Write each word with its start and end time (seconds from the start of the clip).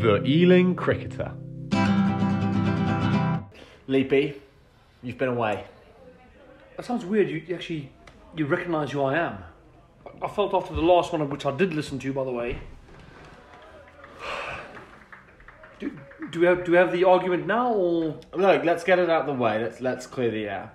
The 0.00 0.22
Ealing 0.24 0.74
Cricketer. 0.76 1.32
Leapy, 3.86 4.40
you've 5.02 5.18
been 5.18 5.28
away. 5.28 5.64
That 6.78 6.86
sounds 6.86 7.04
weird. 7.04 7.28
You 7.28 7.42
you 7.46 7.54
actually 7.54 7.92
you 8.34 8.46
recognise 8.46 8.92
who 8.92 9.02
I 9.02 9.18
am. 9.18 9.38
I 10.22 10.28
felt 10.28 10.54
after 10.54 10.72
the 10.74 10.80
last 10.80 11.12
one, 11.12 11.28
which 11.28 11.44
I 11.44 11.54
did 11.54 11.74
listen 11.74 11.98
to, 11.98 12.12
by 12.14 12.24
the 12.24 12.30
way. 12.30 12.58
Do, 15.78 15.92
do 16.30 16.40
we 16.40 16.46
have 16.46 16.64
do 16.64 16.72
we 16.72 16.78
have 16.78 16.92
the 16.92 17.04
argument 17.04 17.46
now, 17.46 17.70
or 17.72 18.18
Look, 18.34 18.64
let's 18.64 18.84
get 18.84 18.98
it 18.98 19.10
out 19.10 19.28
of 19.28 19.36
the 19.36 19.42
way. 19.42 19.62
Let's 19.62 19.82
let's 19.82 20.06
clear 20.06 20.30
the 20.30 20.48
air. 20.48 20.72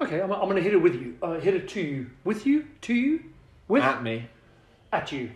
okay? 0.00 0.20
I'm, 0.20 0.30
I'm 0.32 0.42
going 0.42 0.54
to 0.56 0.62
hit 0.62 0.72
it 0.72 0.80
with 0.82 0.94
you. 0.94 1.16
Uh, 1.20 1.40
hit 1.40 1.54
it 1.54 1.68
to 1.70 1.80
you, 1.80 2.10
with 2.22 2.46
you, 2.46 2.66
to 2.82 2.94
you, 2.94 3.24
with 3.66 3.82
At 3.82 4.04
me. 4.04 4.28
at 4.92 5.10
you. 5.10 5.32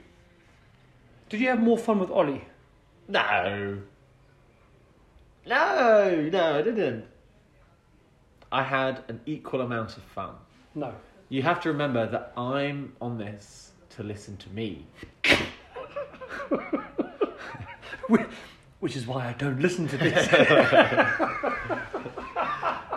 Did 1.28 1.40
you 1.40 1.48
have 1.48 1.60
more 1.60 1.76
fun 1.78 1.98
with 1.98 2.10
Ollie? 2.10 2.44
No. 3.12 3.78
No, 5.46 6.28
no, 6.32 6.58
I 6.58 6.62
didn't. 6.62 7.04
I 8.50 8.62
had 8.62 9.04
an 9.08 9.20
equal 9.26 9.60
amount 9.60 9.98
of 9.98 10.02
fun. 10.02 10.34
No. 10.74 10.94
You 11.28 11.42
have 11.42 11.60
to 11.62 11.68
remember 11.70 12.06
that 12.06 12.32
I'm 12.38 12.94
on 13.02 13.18
this 13.18 13.72
to 13.90 14.02
listen 14.02 14.38
to 14.38 14.48
me. 14.50 14.86
Which 18.80 18.96
is 18.96 19.06
why 19.06 19.28
I 19.28 19.32
don't 19.34 19.60
listen 19.60 19.86
to 19.88 19.98
this. 19.98 20.28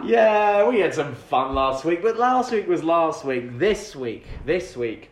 Yeah, 0.04 0.70
we 0.70 0.82
had 0.82 0.94
some 0.94 1.16
fun 1.16 1.56
last 1.56 1.84
week, 1.84 2.04
but 2.04 2.16
last 2.16 2.52
week 2.52 2.68
was 2.68 2.84
last 2.84 3.26
week. 3.26 3.58
This 3.58 3.96
week, 3.96 4.28
this 4.46 4.78
week, 4.78 5.10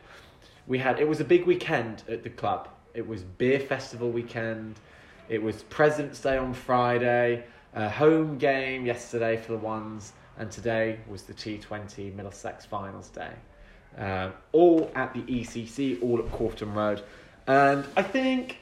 we 0.67 0.77
had 0.77 0.99
it 0.99 1.07
was 1.07 1.19
a 1.19 1.23
big 1.23 1.47
weekend 1.47 2.03
at 2.07 2.21
the 2.21 2.29
club. 2.29 2.67
It 2.93 3.07
was 3.07 3.23
beer 3.23 3.59
festival 3.59 4.11
weekend. 4.11 4.79
It 5.27 5.41
was 5.41 5.63
President's 5.63 6.19
Day 6.19 6.37
on 6.37 6.53
Friday, 6.53 7.43
a 7.73 7.89
home 7.89 8.37
game 8.37 8.85
yesterday 8.85 9.35
for 9.35 9.53
the 9.53 9.57
ones, 9.57 10.13
and 10.37 10.51
today 10.51 10.99
was 11.07 11.23
the 11.23 11.33
T20 11.33 12.13
Middlesex 12.13 12.65
Finals 12.65 13.09
Day. 13.09 13.31
Um, 13.97 14.33
all 14.51 14.91
at 14.93 15.11
the 15.13 15.21
ECC, 15.21 16.03
all 16.03 16.19
at 16.19 16.25
Corfton 16.25 16.75
Road, 16.75 17.03
and 17.47 17.83
I 17.97 18.03
think 18.03 18.57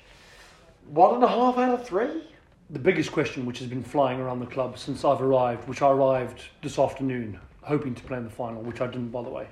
one 0.87 1.15
and 1.15 1.23
a 1.23 1.27
half 1.27 1.57
out 1.57 1.79
of 1.79 1.85
three. 1.85 2.23
the 2.69 2.79
biggest 2.79 3.11
question 3.11 3.45
which 3.45 3.59
has 3.59 3.67
been 3.67 3.83
flying 3.83 4.21
around 4.21 4.39
the 4.39 4.45
club 4.45 4.77
since 4.77 5.03
I've 5.03 5.21
arrived, 5.21 5.67
which 5.67 5.81
I 5.81 5.89
arrived 5.89 6.41
this 6.61 6.79
afternoon, 6.79 7.37
hoping 7.63 7.93
to 7.95 8.03
play 8.03 8.17
in 8.17 8.23
the 8.23 8.29
final, 8.29 8.61
which 8.61 8.79
I 8.79 8.87
didn't, 8.87 9.09
by 9.09 9.23
the 9.23 9.29
way. 9.29 9.47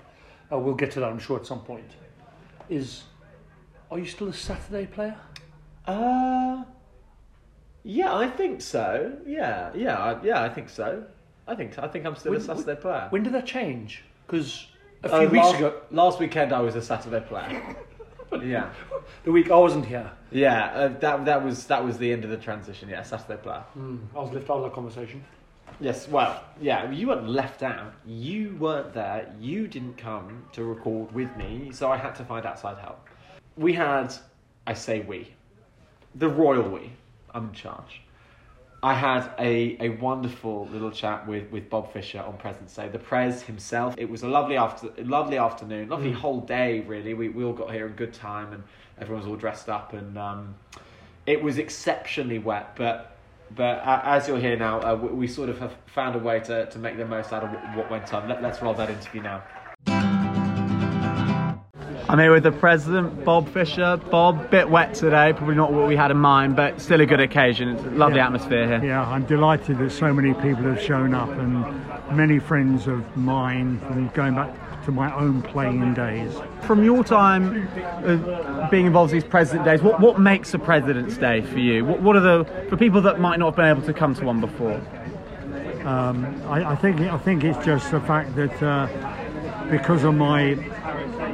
Uh, 0.49 0.57
we'll 0.57 0.73
get 0.73 0.91
to 0.91 1.01
that, 1.01 1.09
I'm 1.09 1.19
sure, 1.19 1.37
at 1.37 1.45
some 1.45 1.59
point. 1.59 1.91
Is 2.69 3.03
are 3.91 3.99
you 3.99 4.05
still 4.05 4.27
a 4.29 4.33
Saturday 4.33 4.85
player? 4.85 5.17
Uh, 5.85 6.63
yeah, 7.83 8.15
I 8.15 8.29
think 8.29 8.61
so. 8.61 9.17
Yeah, 9.25 9.71
yeah, 9.75 9.97
I, 9.97 10.23
yeah, 10.23 10.43
I 10.43 10.49
think 10.49 10.69
so. 10.69 11.03
I 11.47 11.55
think 11.55 11.79
I 11.79 11.87
think 11.87 12.05
I'm 12.05 12.15
still 12.15 12.33
a 12.33 12.35
When- 12.37 12.45
Saturday 12.45 12.79
player. 12.79 13.07
When 13.09 13.23
did 13.23 13.33
that 13.33 13.45
change? 13.45 14.03
Because 14.27 14.67
a 15.03 15.11
Uh, 15.11 15.19
few 15.21 15.29
weeks 15.29 15.45
last, 15.45 15.55
ago, 15.57 15.81
last 15.91 16.19
weekend 16.19 16.53
I 16.53 16.61
was 16.61 16.75
a 16.75 16.81
Saturday 16.81 17.25
player. 17.25 17.75
yeah, 18.43 18.69
the 19.23 19.31
week 19.31 19.49
I 19.49 19.55
wasn't 19.55 19.85
here, 19.85 20.11
yeah, 20.31 20.65
uh, 20.75 20.87
that 20.99 21.25
that 21.25 21.43
was 21.43 21.65
that 21.67 21.83
was 21.83 21.97
the 21.97 22.11
end 22.11 22.23
of 22.23 22.29
the 22.29 22.37
transition. 22.37 22.89
Yeah, 22.89 23.01
Saturday 23.01 23.41
player. 23.41 23.63
I 24.15 24.19
was 24.19 24.31
left 24.31 24.49
out 24.51 24.57
of 24.57 24.63
that 24.63 24.73
conversation. 24.73 25.23
Yes, 25.79 26.07
well, 26.09 26.43
yeah, 26.61 26.91
you 26.91 27.07
weren't 27.07 27.29
left 27.29 27.63
out. 27.63 27.93
You 28.05 28.55
weren't 28.59 28.93
there. 28.93 29.33
You 29.39 29.67
didn't 29.67 29.97
come 29.97 30.43
to 30.51 30.63
record 30.65 31.11
with 31.13 31.35
me, 31.37 31.71
so 31.71 31.89
I 31.91 31.97
had 31.97 32.13
to 32.15 32.25
find 32.25 32.45
outside 32.45 32.77
help. 32.79 32.99
We 33.57 33.73
had, 33.73 34.13
I 34.65 34.73
say 34.73 35.01
we, 35.01 35.33
the 36.15 36.29
royal 36.29 36.69
we. 36.69 36.91
I'm 37.33 37.49
in 37.49 37.53
charge. 37.53 38.01
I 38.81 38.93
had 38.93 39.29
a, 39.37 39.75
a 39.81 39.89
wonderful 39.89 40.67
little 40.71 40.91
chat 40.91 41.27
with, 41.27 41.51
with 41.51 41.69
Bob 41.69 41.91
Fisher 41.91 42.21
on 42.21 42.37
President's 42.37 42.73
Day, 42.75 42.87
the 42.87 42.99
Prez 42.99 43.43
himself. 43.43 43.95
It 43.97 44.09
was 44.09 44.23
a 44.23 44.27
lovely 44.27 44.55
after 44.55 44.89
lovely 44.99 45.37
afternoon, 45.37 45.89
lovely 45.89 46.13
whole 46.13 46.39
day 46.39 46.79
really. 46.81 47.13
We, 47.13 47.27
we 47.27 47.43
all 47.43 47.53
got 47.53 47.73
here 47.73 47.87
in 47.87 47.93
good 47.93 48.13
time 48.13 48.53
and 48.53 48.63
everyone 48.97 49.23
was 49.23 49.29
all 49.29 49.35
dressed 49.35 49.67
up 49.67 49.91
and 49.93 50.17
um, 50.17 50.55
it 51.25 51.43
was 51.43 51.57
exceptionally 51.57 52.39
wet, 52.39 52.75
but 52.75 53.17
but 53.55 53.79
uh, 53.79 54.01
as 54.03 54.27
you'll 54.27 54.37
hear 54.37 54.55
now, 54.55 54.79
uh, 54.79 54.95
we, 54.95 55.09
we 55.09 55.27
sort 55.27 55.49
of 55.49 55.59
have 55.59 55.75
found 55.87 56.15
a 56.15 56.19
way 56.19 56.39
to, 56.41 56.67
to 56.67 56.79
make 56.79 56.97
the 56.97 57.05
most 57.05 57.33
out 57.33 57.43
of 57.43 57.51
what, 57.51 57.75
what 57.75 57.91
went 57.91 58.13
on. 58.13 58.29
Let, 58.29 58.43
let's 58.43 58.61
roll 58.61 58.75
that 58.75 58.89
interview 58.89 59.23
now. 59.23 59.43
I'm 62.09 62.17
here 62.17 62.31
with 62.31 62.41
the 62.41 62.51
president, 62.51 63.23
Bob 63.23 63.47
Fisher. 63.49 63.97
Bob, 64.09 64.49
bit 64.49 64.67
wet 64.67 64.95
today, 64.95 65.31
probably 65.31 65.53
not 65.53 65.71
what 65.71 65.87
we 65.87 65.95
had 65.95 66.09
in 66.09 66.17
mind, 66.17 66.55
but 66.55 66.81
still 66.81 66.99
a 67.01 67.05
good 67.05 67.19
occasion. 67.19 67.69
It's 67.69 67.83
a 67.83 67.89
lovely 67.91 68.17
Yeah. 68.17 68.25
atmosphere 68.25 68.65
here. 68.65 68.83
Yeah, 68.83 69.07
I'm 69.07 69.25
delighted 69.25 69.77
that 69.77 69.91
so 69.91 70.11
many 70.11 70.33
people 70.33 70.63
have 70.63 70.81
shown 70.81 71.13
up 71.13 71.29
and 71.29 71.63
many 72.11 72.39
friends 72.39 72.87
of 72.87 73.15
mine 73.15 73.79
from 73.85 74.07
going 74.15 74.33
back 74.33 74.49
to 74.85 74.91
my 74.91 75.15
own 75.15 75.43
playing 75.43 75.93
days. 75.93 76.35
From 76.61 76.83
your 76.83 77.03
time 77.03 77.67
uh, 78.03 78.67
being 78.71 78.87
involved 78.87 79.13
in 79.13 79.19
these 79.19 79.29
President 79.29 79.65
Days, 79.65 79.83
what, 79.83 79.99
what 79.99 80.19
makes 80.19 80.51
a 80.55 80.57
President's 80.59 81.15
Day 81.15 81.41
for 81.43 81.59
you? 81.59 81.85
What, 81.85 82.01
what 82.01 82.15
are 82.15 82.21
the 82.21 82.43
for 82.71 82.77
people 82.77 83.01
that 83.01 83.19
might 83.19 83.37
not 83.37 83.49
have 83.49 83.55
been 83.55 83.65
able 83.65 83.83
to 83.83 83.93
come 83.93 84.15
to 84.15 84.25
one 84.25 84.41
before? 84.41 84.81
Um, 85.85 86.25
I, 86.47 86.71
I 86.71 86.75
think 86.75 87.01
I 87.01 87.19
think 87.19 87.43
it's 87.43 87.63
just 87.63 87.91
the 87.91 87.99
fact 88.01 88.35
that 88.35 88.63
uh, 88.63 88.87
because 89.69 90.03
of 90.03 90.15
my 90.15 90.55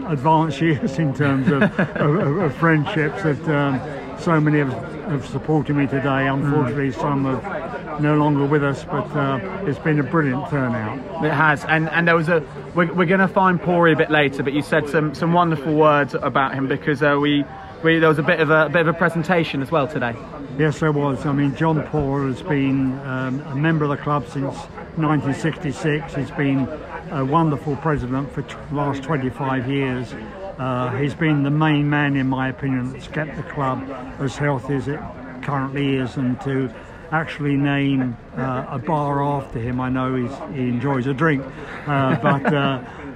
advanced 0.08 0.62
years 0.62 0.98
in 1.00 1.14
terms 1.14 1.48
of, 1.52 1.64
of, 1.80 2.38
of 2.38 2.56
friendships, 2.56 3.24
that 3.24 3.48
um, 3.50 4.20
so 4.20 4.40
many 4.40 4.60
have, 4.60 4.74
have 5.10 5.28
supported 5.28 5.76
me 5.76 5.88
today. 5.88 6.28
Unfortunately, 6.28 6.92
some 6.92 7.26
are 7.26 8.00
no 8.00 8.16
longer 8.16 8.46
with 8.46 8.64
us, 8.64 8.84
but 8.86 9.10
uh, 9.16 9.40
it's 9.66 9.80
been 9.80 10.00
a 10.00 10.04
brilliant 10.04 10.50
turnout. 10.50 11.24
It 11.24 11.32
has, 11.32 11.64
and 11.66 11.90
and 11.90 12.08
there 12.08 12.16
was 12.16 12.30
a. 12.30 12.44
We're, 12.74 12.94
we're 12.94 13.06
going 13.06 13.20
to 13.20 13.28
find 13.28 13.60
Pori 13.60 13.94
a 13.94 13.96
bit 13.96 14.12
later, 14.12 14.44
but 14.44 14.54
you 14.54 14.62
said 14.62 14.90
some 14.90 15.14
some 15.14 15.34
wonderful 15.34 15.74
words 15.74 16.14
about 16.14 16.54
him 16.54 16.68
because 16.68 17.02
uh, 17.02 17.18
we. 17.20 17.46
We, 17.84 18.00
there 18.00 18.10
was 18.10 18.18
a 18.18 18.24
bit 18.24 18.40
of 18.40 18.50
a, 18.50 18.66
a 18.66 18.70
bit 18.70 18.82
of 18.82 18.88
a 18.88 18.94
presentation 18.94 19.62
as 19.62 19.70
well 19.70 19.88
today. 19.88 20.16
Yes, 20.58 20.80
there 20.80 20.92
was. 20.92 21.24
I 21.26 21.34
mean, 21.34 21.56
John 21.56 21.84
Paul 21.88 22.26
has 22.26 22.42
been 22.42 22.98
um, 23.02 23.42
a 23.42 23.56
member 23.56 23.84
of 23.84 23.92
the 23.92 23.98
club 23.98 24.26
since 24.28 24.56
1966. 24.96 26.16
He's 26.16 26.32
been 26.32 26.66
a 27.12 27.24
wonderful 27.24 27.76
president 27.78 28.32
for 28.32 28.42
the 28.42 28.58
last 28.76 29.04
25 29.04 29.70
years. 29.70 30.14
Uh, 30.58 30.96
he's 30.98 31.14
been 31.14 31.44
the 31.44 31.52
main 31.52 31.90
man, 31.90 32.16
in 32.16 32.28
my 32.28 32.50
opinion, 32.50 32.94
that's 32.94 33.08
kept 33.08 33.36
the 33.36 33.44
club 33.44 33.90
as 34.20 34.38
healthy 34.38 34.76
as 34.76 34.88
it 34.88 35.00
currently 35.42 35.96
is, 35.96 36.16
and 36.18 36.40
to 36.42 36.74
actually 37.12 37.56
name 37.56 38.18
uh, 38.36 38.66
a 38.70 38.80
bar 38.80 39.24
after 39.24 39.60
him. 39.60 39.80
I 39.80 39.90
know 39.90 40.16
he 40.16 40.62
enjoys 40.62 41.08
a 41.08 41.14
drink, 41.14 41.44
uh, 41.86 42.16
but 42.18 42.54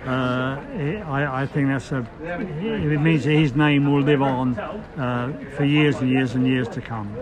uh, 0.06 0.10
uh, 0.10 1.06
I, 1.08 1.44
I 1.44 1.46
think 1.46 1.68
that's 1.68 1.92
a. 1.92 2.06
It 2.22 3.02
means 3.02 3.26
that 3.26 3.32
his 3.32 3.56
name 3.56 3.92
will 3.92 4.02
live 4.02 4.22
on 4.22 4.58
uh, 4.58 5.34
for 5.56 5.66
years 5.66 5.98
and 5.98 6.10
years 6.10 6.36
and 6.36 6.48
years 6.48 6.68
to 6.70 6.82
come. 6.82 7.16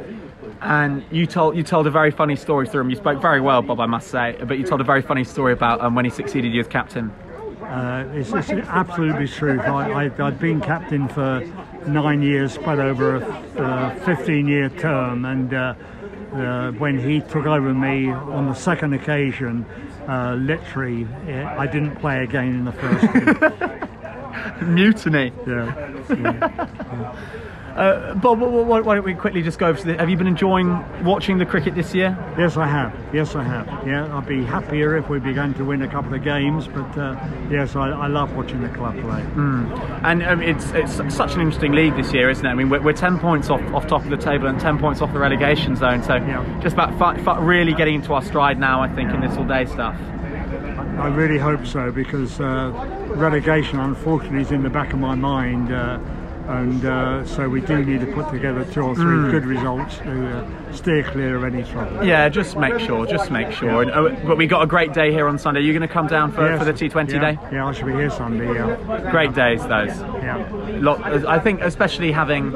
And 0.62 1.04
you 1.12 1.26
told 1.26 1.56
you 1.56 1.64
told 1.64 1.88
a 1.88 1.92
very 1.92 2.12
funny 2.12 2.36
story 2.36 2.68
through 2.68 2.82
him. 2.82 2.90
You 2.90 2.96
spoke 2.96 3.22
very 3.22 3.42
well, 3.42 3.62
Bob, 3.62 3.80
I 3.80 3.86
must 3.86 4.10
say. 4.10 4.38
But 4.46 4.58
you 4.58 4.64
told 4.64 4.82
a 4.82 4.86
very 4.86 5.02
funny 5.02 5.24
story 5.24 5.54
about 5.54 5.82
um, 5.82 5.96
when 5.96 6.06
he 6.06 6.12
succeeded 6.12 6.54
you 6.54 6.62
as 6.62 6.68
captain. 6.68 7.12
Uh, 7.62 8.08
it's, 8.14 8.32
it's 8.32 8.50
absolutely 8.50 9.28
true. 9.28 9.60
I, 9.60 10.06
I'd 10.06 10.40
been 10.40 10.62
captain 10.62 11.10
for 11.10 11.42
nine 11.86 12.22
years, 12.22 12.54
spread 12.54 12.80
over 12.80 13.18
a 13.18 13.62
uh, 13.62 14.06
15 14.06 14.48
year 14.48 14.70
term, 14.70 15.26
and 15.26 15.54
uh, 16.38 16.72
when 16.74 17.00
he 17.00 17.22
took 17.22 17.46
over 17.46 17.74
me 17.74 18.10
on 18.10 18.48
the 18.48 18.54
second 18.54 18.94
occasion, 18.94 19.66
uh, 20.08 20.36
literally, 20.36 21.06
uh, 21.28 21.60
I 21.60 21.68
didn't 21.68 21.96
play 21.98 22.24
again 22.24 22.48
in 22.48 22.66
the 22.66 22.72
first 22.72 23.14
game. 24.62 24.76
Mutiny. 24.76 25.34
Yeah. 25.46 25.92
yeah. 26.10 27.16
Uh, 27.78 28.16
Bob, 28.16 28.40
wh- 28.40 28.66
wh- 28.66 28.86
why 28.88 28.96
don't 28.96 29.06
we 29.06 29.14
quickly 29.14 29.44
just 29.44 29.60
go 29.60 29.68
over 29.68 29.78
to 29.80 29.86
the, 29.86 29.98
Have 29.98 30.10
you 30.10 30.18
been 30.18 30.26
enjoying 30.26 30.84
watching 31.04 31.38
the 31.38 31.46
cricket 31.46 31.76
this 31.76 31.94
year? 31.94 32.18
Yes, 32.36 32.58
I 32.58 32.66
have. 32.66 32.92
Yes, 33.14 33.36
I 33.36 33.44
have. 33.44 33.68
Yeah, 33.88 34.18
I'd 34.18 34.26
be 34.26 34.44
happier 34.44 34.98
if 34.98 35.10
we 35.10 35.20
began 35.20 35.54
to 35.56 35.64
win 35.64 35.84
a 35.84 35.88
couple 35.88 36.16
of 36.16 36.24
games, 36.24 36.68
but 36.68 36.98
uh, 36.98 37.16
yes, 37.52 37.76
I, 37.76 37.90
I 37.90 38.08
love 38.08 38.36
watching 38.36 38.62
the 38.62 38.70
club 38.70 39.00
play. 39.00 39.22
And 40.04 40.24
um, 40.24 40.42
it's 40.42 40.72
it's 40.72 40.96
such 41.16 41.36
an 41.36 41.42
interesting 41.42 41.74
league 41.74 41.96
this 41.96 42.12
year, 42.14 42.32
isn't 42.32 42.44
it? 42.44 42.50
I 42.50 42.56
mean, 42.56 42.70
we're, 42.70 42.82
we're 42.82 42.94
10 42.94 43.20
points 43.20 43.52
off, 43.52 43.62
off 43.76 43.86
top 43.86 44.04
of 44.04 44.10
the 44.10 44.18
table 44.18 44.48
and 44.48 44.60
10 44.60 44.80
points 44.80 45.02
off 45.02 45.14
the 45.14 45.20
relegation 45.20 45.76
zone. 45.76 46.02
So 46.02 46.16
Yeah. 46.16 46.60
just 46.64 46.74
about 46.74 47.44
really 47.46 47.74
getting 47.74 47.94
into 47.96 48.12
our 48.14 48.24
stride 48.24 48.58
now, 48.60 48.82
I 48.82 48.90
think, 48.94 49.12
in 49.12 49.22
this 49.22 49.38
all 49.38 49.46
day 49.46 49.66
stuff. 49.66 49.96
I 50.98 51.10
really 51.10 51.38
hope 51.38 51.64
so 51.68 51.92
because 51.92 52.40
uh, 52.42 52.72
relegation, 53.10 53.78
unfortunately, 53.80 54.42
is 54.42 54.52
in 54.52 54.64
the 54.64 54.70
back 54.72 54.94
of 54.94 55.00
my 55.00 55.14
mind. 55.14 55.72
Uh, 55.72 56.00
and 56.48 56.86
uh, 56.86 57.26
so 57.26 57.50
we 57.50 57.62
do 57.62 57.84
need 57.84 58.00
to 58.02 58.08
put 58.14 58.30
together 58.32 58.64
two 58.72 58.82
or 58.82 58.96
three 58.96 59.32
good 59.32 59.46
results. 59.46 59.98
To 59.98 60.38
uh, 60.38 60.67
steer 60.74 61.04
clear 61.04 61.36
of 61.36 61.44
any 61.44 61.64
trouble. 61.64 62.04
Yeah, 62.06 62.30
just 62.30 62.58
make 62.58 62.80
sure, 62.80 63.06
just 63.06 63.32
make 63.32 63.52
sure. 63.52 63.82
And, 63.82 63.92
oh, 63.92 64.10
but 64.26 64.38
we 64.38 64.48
got 64.48 64.62
a 64.62 64.68
great 64.68 64.94
day 64.94 65.12
here 65.12 65.28
on 65.28 65.38
Sunday. 65.38 65.60
Are 65.60 65.64
you 65.64 65.74
going 65.74 65.88
to 65.88 65.94
come 65.94 66.08
down 66.08 66.32
for, 66.32 66.48
Yes. 66.48 66.60
for 66.60 66.66
the 66.66 66.74
T20 66.74 67.14
yeah, 67.14 67.32
day? 67.32 67.40
Yeah, 67.52 67.66
I 67.68 67.72
should 67.72 67.86
be 67.86 67.94
here 67.94 68.10
Sunday. 68.10 68.54
Yeah, 68.54 69.10
Great 69.12 69.34
days, 69.34 69.62
those. 69.68 69.90
yeah. 70.22 70.48
Lot, 70.80 71.02
I 71.26 71.40
think, 71.40 71.62
especially 71.62 72.12
having, 72.12 72.54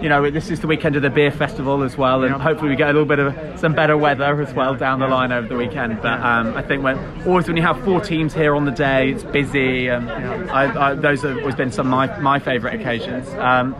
you 0.00 0.08
know, 0.08 0.30
this 0.30 0.50
is 0.50 0.60
the 0.60 0.66
weekend 0.66 0.96
of 0.96 1.02
the 1.02 1.10
beer 1.10 1.30
festival 1.30 1.82
as 1.82 1.96
well, 1.96 2.22
and 2.22 2.34
Yeah. 2.34 2.40
hopefully 2.42 2.70
we 2.70 2.76
get 2.76 2.88
a 2.90 2.92
little 2.92 3.06
bit 3.06 3.18
of 3.18 3.34
some 3.58 3.72
better 3.72 3.96
weather 3.96 4.40
as 4.40 4.52
well 4.54 4.74
down 4.74 5.00
the 5.00 5.08
line 5.08 5.32
over 5.32 5.48
the 5.48 5.56
weekend. 5.56 6.00
But 6.02 6.20
um, 6.20 6.54
I 6.56 6.62
think 6.62 6.82
when 6.84 6.98
always 7.26 7.48
when 7.48 7.56
you 7.56 7.62
have 7.62 7.82
four 7.84 8.00
teams 8.00 8.34
here 8.34 8.54
on 8.54 8.64
the 8.64 8.70
day, 8.70 9.10
it's 9.10 9.24
busy, 9.24 9.88
and 9.88 10.08
I, 10.50 10.90
I, 10.90 10.94
those 10.94 11.22
have 11.22 11.38
always 11.38 11.54
been 11.56 11.72
some 11.72 11.86
of 11.86 11.90
my 11.90 12.18
my 12.20 12.38
favourite 12.38 12.78
occasions. 12.80 13.28
Um, 13.34 13.74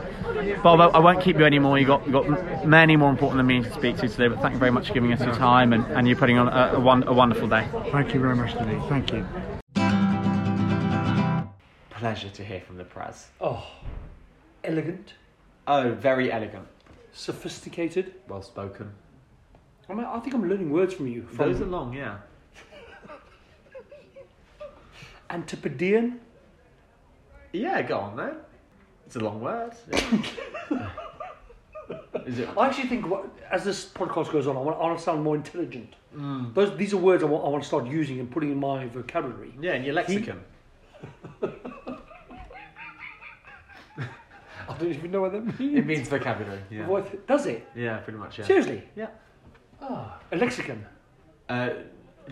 Bob, 0.63 0.81
I 0.81 0.87
I 0.87 0.99
won't 0.99 1.21
keep 1.21 1.39
you 1.39 1.45
anymore. 1.45 1.79
You 1.79 1.87
got 1.87 2.07
you 2.07 2.13
got 2.13 2.67
many 2.67 2.97
more 2.97 3.11
important 3.11 3.39
than 3.39 3.47
me 3.47 3.63
to 3.63 3.73
speak 3.73 3.97
to 3.99 4.09
today. 4.09 4.29
But 4.29 4.41
thank 4.41 4.55
you 4.55 4.59
very 4.59 4.71
much 4.71 4.89
for 4.89 4.95
giving 4.95 5.13
us 5.13 5.21
your 5.21 5.35
time, 5.35 5.73
and, 5.73 5.85
and 5.87 6.07
you 6.07 6.15
putting 6.17 6.39
on 6.39 6.49
a, 6.49 6.77
a, 6.77 6.81
one, 6.81 7.03
a 7.07 7.13
wonderful 7.13 7.49
day. 7.49 7.67
Thank 7.91 8.15
you 8.15 8.21
very 8.21 8.37
much 8.37 8.55
indeed. 8.55 8.81
Thank 8.89 9.13
you. 9.13 9.27
Pleasure 11.91 12.29
to 12.29 12.45
hear 12.45 12.61
from 12.61 12.77
the 12.77 12.85
press. 12.85 13.29
Oh, 13.41 13.67
elegant, 14.63 15.15
Oh, 15.67 15.93
very 15.95 16.31
elegant, 16.31 16.67
sophisticated. 17.13 18.15
well 18.29 18.43
spoken. 18.43 18.93
I 19.89 19.95
mean, 19.95 20.05
I 20.05 20.19
think 20.21 20.35
I'm 20.35 20.49
learning 20.49 20.71
words 20.71 20.95
from 20.95 21.07
you. 21.09 21.23
From 21.23 21.37
Those 21.53 21.61
are 21.61 21.67
long, 21.67 21.93
yeah. 21.95 22.19
Antipodean. 25.31 26.21
Yeah, 27.53 27.83
go 27.83 27.99
on 27.99 28.17
then. 28.17 28.37
It's 29.07 29.17
a 29.17 29.21
long 29.21 29.41
word. 29.41 29.73
yeah. 29.93 30.91
Is 32.27 32.41
it? 32.41 32.49
I 32.59 32.67
actually 32.67 32.89
think 32.89 33.07
what, 33.09 33.25
as 33.53 33.63
this 33.63 33.87
podcast 33.87 34.33
goes 34.33 34.49
on, 34.49 34.57
I 34.57 34.61
want, 34.61 34.77
I 34.79 34.81
want 34.81 34.99
to 34.99 35.05
sound 35.05 35.23
more 35.23 35.37
intelligent. 35.37 35.95
Those 36.55 36.77
these 36.77 36.93
are 36.95 36.97
words 36.97 37.23
I 37.23 37.27
want, 37.27 37.45
I 37.45 37.49
want 37.49 37.63
to 37.63 37.69
start 37.69 37.87
using 37.87 38.19
and 38.19 38.29
putting 38.31 38.51
in 38.51 38.59
my 38.59 38.87
vocabulary. 38.87 39.55
Yeah, 39.61 39.75
in 39.75 39.85
your 39.85 39.95
lexicon. 39.95 40.43
I 44.69 44.75
don't 44.79 44.89
even 44.91 45.11
know 45.13 45.21
what 45.21 45.33
that 45.33 45.59
means. 45.61 45.79
It 45.79 45.87
means 45.87 46.09
vocabulary. 46.09 46.61
Yeah. 46.71 46.87
What- 46.89 47.27
does 47.27 47.47
it? 47.47 47.67
Yeah, 47.77 47.99
pretty 47.99 48.19
much. 48.19 48.39
Yeah. 48.39 48.47
Seriously? 48.47 48.83
Yeah. 48.97 49.09
Ah, 49.81 50.19
a 50.33 50.37
lexicon. 50.37 50.85
Uh, 51.49 51.71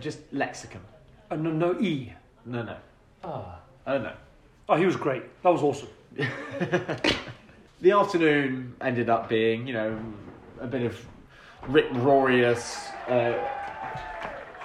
just 0.01 0.19
lexicon. 0.33 0.81
Uh, 1.31 1.37
no, 1.37 1.51
no 1.53 1.79
e. 1.81 2.13
No, 2.45 2.63
no. 2.63 2.77
Ah. 3.23 3.61
Oh 3.87 3.99
no. 3.99 4.13
Oh, 4.69 4.77
he 4.77 4.87
was 4.87 4.97
great. 4.97 5.23
That 5.43 5.51
was 5.53 5.63
awesome. 5.63 5.89
The 7.81 7.91
afternoon 7.93 8.75
ended 8.81 9.11
up 9.11 9.29
being, 9.29 9.67
you 9.67 9.75
know, 9.75 10.01
a 10.59 10.67
bit 10.67 10.83
of 10.83 10.99
Rick 11.69 11.91
Rorius. 11.93 12.79
Uh, 13.07 13.47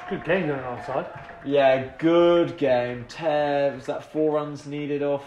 Good 0.10 0.24
game 0.24 0.48
going 0.48 0.62
outside. 0.62 1.06
yeah, 1.46 1.92
good 1.98 2.56
game. 2.58 3.04
Tev, 3.10 3.76
was 3.76 3.86
that 3.88 4.10
four 4.14 4.32
runs 4.36 4.66
needed 4.66 5.04
off? 5.04 5.26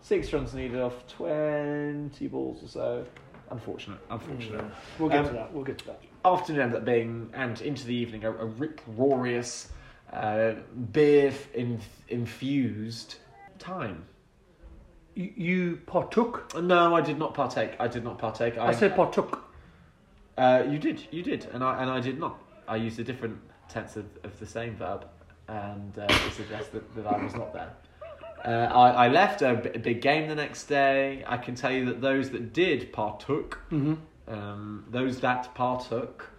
Six 0.00 0.32
runs 0.32 0.54
needed 0.54 0.80
off 0.80 1.06
20 1.08 2.28
balls 2.28 2.64
or 2.64 2.68
so. 2.68 3.04
Unfortunate, 3.50 3.98
unfortunate. 4.08 4.64
We'll 4.98 5.10
get 5.10 5.18
Um, 5.20 5.26
to 5.26 5.32
that. 5.34 5.52
We'll 5.52 5.64
get 5.64 5.78
to 5.78 5.86
that. 5.88 6.00
afternoon 6.24 6.62
ended 6.62 6.78
up 6.78 6.84
being, 6.86 7.30
and 7.34 7.60
into 7.60 7.84
the 7.86 7.94
evening, 7.94 8.24
a, 8.24 8.32
a 8.32 8.46
Rick 8.46 8.82
Rorius, 8.96 9.68
uh, 10.14 10.52
beer 10.92 11.32
in, 11.52 11.78
infused 12.08 13.16
time. 13.66 14.04
You, 15.14 15.32
you 15.36 15.80
partook. 15.86 16.54
No, 16.60 16.94
I 16.94 17.00
did 17.00 17.18
not 17.18 17.34
partake. 17.34 17.72
I 17.80 17.88
did 17.88 18.04
not 18.04 18.18
partake. 18.18 18.58
I 18.58 18.72
said 18.72 18.94
partook. 18.94 19.42
Uh, 20.36 20.62
you 20.68 20.78
did, 20.78 21.02
you 21.10 21.22
did, 21.22 21.46
and 21.54 21.64
I 21.64 21.80
and 21.82 21.90
I 21.90 22.00
did 22.00 22.18
not. 22.20 22.38
I 22.68 22.76
used 22.76 22.98
a 22.98 23.04
different 23.04 23.38
tense 23.68 23.96
of, 23.96 24.04
of 24.24 24.38
the 24.38 24.46
same 24.46 24.74
verb, 24.76 25.06
and 25.48 25.98
uh, 25.98 26.06
to 26.06 26.30
suggest 26.32 26.72
that, 26.72 26.94
that 26.96 27.06
I 27.06 27.22
was 27.24 27.34
not 27.34 27.52
there. 27.54 27.72
Uh, 28.44 28.72
I, 28.72 29.06
I 29.06 29.08
left 29.08 29.40
a, 29.42 29.54
b- 29.54 29.70
a 29.74 29.78
big 29.78 30.02
game 30.02 30.28
the 30.28 30.34
next 30.34 30.66
day. 30.66 31.24
I 31.26 31.38
can 31.38 31.54
tell 31.54 31.72
you 31.72 31.86
that 31.86 32.00
those 32.02 32.30
that 32.30 32.52
did 32.52 32.92
partook, 32.92 33.58
um, 34.28 34.84
those 34.90 35.20
that 35.20 35.54
partook, 35.54 36.30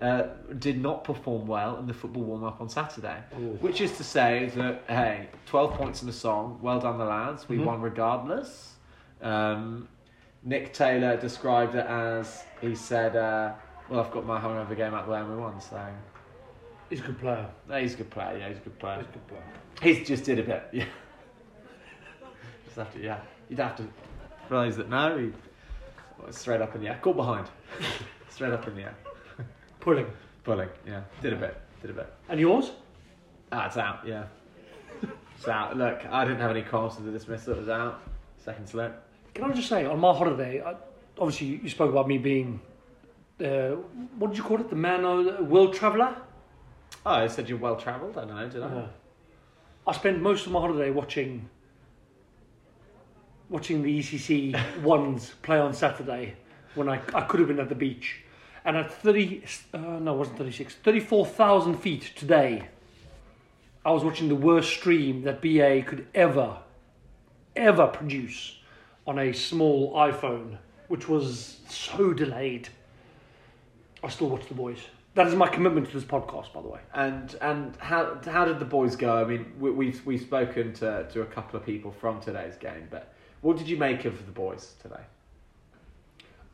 uh, 0.00 0.24
did 0.58 0.80
not 0.80 1.04
perform 1.04 1.46
well 1.46 1.78
in 1.78 1.86
the 1.86 1.94
football 1.94 2.22
warm 2.22 2.44
up 2.44 2.60
on 2.60 2.68
Saturday. 2.68 3.18
Which 3.60 3.80
is 3.80 3.96
to 3.96 4.04
say 4.04 4.50
that 4.56 4.82
hey, 4.88 5.28
twelve 5.46 5.74
points 5.74 6.02
in 6.02 6.06
the 6.06 6.12
song. 6.12 6.58
Well 6.62 6.80
done, 6.80 6.98
the 6.98 7.04
lads. 7.04 7.48
We 7.48 7.58
won 7.58 7.80
regardless. 7.80 8.74
Um, 9.22 9.88
Nick 10.42 10.74
Taylor 10.74 11.16
described 11.16 11.74
it 11.74 11.86
as 11.86 12.44
he 12.60 12.74
said, 12.74 13.16
uh, 13.16 13.54
"Well, 13.88 14.00
I've 14.00 14.10
got 14.10 14.26
my 14.26 14.38
hungover 14.40 14.76
game 14.76 14.92
out 14.94 15.06
the 15.06 15.12
way 15.12 15.20
and 15.20 15.30
we 15.30 15.36
won." 15.36 15.60
So 15.60 15.80
He's 16.90 17.00
a 17.00 17.04
good 17.04 17.18
player. 17.18 17.48
no, 17.68 17.80
he's 17.80 17.94
a 17.94 17.96
good 17.96 18.10
player. 18.10 18.38
Yeah, 18.38 18.48
he's 18.48 18.58
a 18.58 18.60
good 18.60 18.78
player. 18.78 18.96
He's 18.98 19.06
a 19.06 19.12
good 19.12 19.26
player. 19.28 19.42
He's 19.82 20.06
just 20.06 20.24
did 20.24 20.38
a 20.38 20.42
bit. 20.42 20.62
Yeah. 20.72 20.84
just 22.66 22.76
have 22.76 22.92
to. 22.94 23.00
Yeah, 23.00 23.20
you'd 23.48 23.58
have 23.58 23.76
to. 23.76 23.88
realise 24.50 24.76
that 24.76 24.88
know, 24.90 25.16
he 25.16 25.32
well, 26.22 26.32
straight 26.32 26.60
up 26.60 26.74
in 26.74 26.82
the 26.82 26.88
air. 26.88 26.98
Caught 27.00 27.16
behind. 27.16 27.46
straight 28.28 28.52
up 28.52 28.66
in 28.68 28.74
the 28.76 28.82
air. 28.82 28.94
Pulling. 29.84 30.06
Pulling. 30.44 30.70
Yeah, 30.86 31.02
did 31.20 31.34
a 31.34 31.36
bit. 31.36 31.60
Did 31.82 31.90
a 31.90 31.92
bit. 31.92 32.12
And 32.30 32.40
yours? 32.40 32.70
Ah, 33.52 33.66
it's 33.66 33.76
out. 33.76 34.00
Yeah, 34.06 34.24
it's 35.36 35.46
out. 35.46 35.76
Look, 35.76 36.06
I 36.10 36.24
didn't 36.24 36.40
have 36.40 36.50
any 36.50 36.62
calls 36.62 36.96
to 36.96 37.02
the 37.02 37.12
dismissal. 37.12 37.52
It 37.52 37.58
was 37.58 37.68
out. 37.68 38.00
Second 38.42 38.66
slip. 38.66 39.02
Can 39.34 39.44
I 39.44 39.52
just 39.52 39.68
say, 39.68 39.84
on 39.84 40.00
my 40.00 40.14
holiday, 40.14 40.62
I, 40.62 40.74
obviously 41.18 41.60
you, 41.62 41.68
spoke 41.68 41.90
about 41.90 42.08
me 42.08 42.16
being, 42.16 42.62
uh, 43.44 43.72
what 44.18 44.28
did 44.28 44.38
you 44.38 44.42
call 44.42 44.58
it? 44.58 44.70
The 44.70 44.76
man, 44.76 45.04
uh, 45.04 45.42
world 45.42 45.74
traveller? 45.74 46.16
Oh, 47.04 47.10
I 47.10 47.26
said 47.26 47.50
you're 47.50 47.58
well 47.58 47.76
travelled. 47.76 48.16
I 48.16 48.24
don't 48.24 48.36
know. 48.36 48.48
Did 48.48 48.62
I? 48.62 48.66
Uh, 48.66 48.88
I 49.86 49.92
spent 49.92 50.22
most 50.22 50.46
of 50.46 50.52
my 50.52 50.60
holiday 50.60 50.90
watching 50.90 51.46
watching 53.50 53.82
the 53.82 53.98
ECC 53.98 54.82
ones 54.82 55.34
play 55.42 55.58
on 55.58 55.74
Saturday 55.74 56.36
when 56.74 56.88
I, 56.88 57.02
I 57.12 57.20
could 57.20 57.40
have 57.40 57.48
been 57.48 57.60
at 57.60 57.68
the 57.68 57.74
beach. 57.74 58.23
And 58.64 58.76
at 58.76 58.92
30, 58.92 59.42
uh, 59.74 59.78
no, 59.78 60.14
it 60.14 60.18
wasn't 60.18 60.38
36, 60.38 60.74
34,000 60.76 61.74
feet 61.76 62.12
today, 62.16 62.68
I 63.84 63.90
was 63.90 64.02
watching 64.02 64.28
the 64.28 64.34
worst 64.34 64.70
stream 64.70 65.22
that 65.22 65.42
BA 65.42 65.82
could 65.82 66.06
ever, 66.14 66.56
ever 67.54 67.86
produce 67.86 68.56
on 69.06 69.18
a 69.18 69.32
small 69.32 69.92
iPhone, 69.94 70.56
which 70.88 71.08
was 71.08 71.58
so 71.68 72.14
delayed. 72.14 72.68
I 74.02 74.08
still 74.08 74.30
watch 74.30 74.46
the 74.48 74.54
boys. 74.54 74.78
That 75.14 75.26
is 75.26 75.34
my 75.34 75.46
commitment 75.46 75.86
to 75.88 75.92
this 75.92 76.04
podcast, 76.04 76.52
by 76.52 76.62
the 76.62 76.68
way. 76.68 76.80
And 76.94 77.36
and 77.40 77.76
how 77.76 78.18
how 78.24 78.44
did 78.44 78.58
the 78.58 78.64
boys 78.64 78.96
go? 78.96 79.16
I 79.20 79.24
mean, 79.24 79.52
we, 79.60 79.70
we've 79.70 80.04
we've 80.06 80.20
spoken 80.20 80.72
to 80.74 81.06
to 81.12 81.20
a 81.20 81.26
couple 81.26 81.58
of 81.58 81.64
people 81.64 81.92
from 81.92 82.20
today's 82.20 82.56
game, 82.56 82.88
but 82.90 83.12
what 83.42 83.56
did 83.56 83.68
you 83.68 83.76
make 83.76 84.06
of 84.06 84.26
the 84.26 84.32
boys 84.32 84.74
today? 84.82 85.02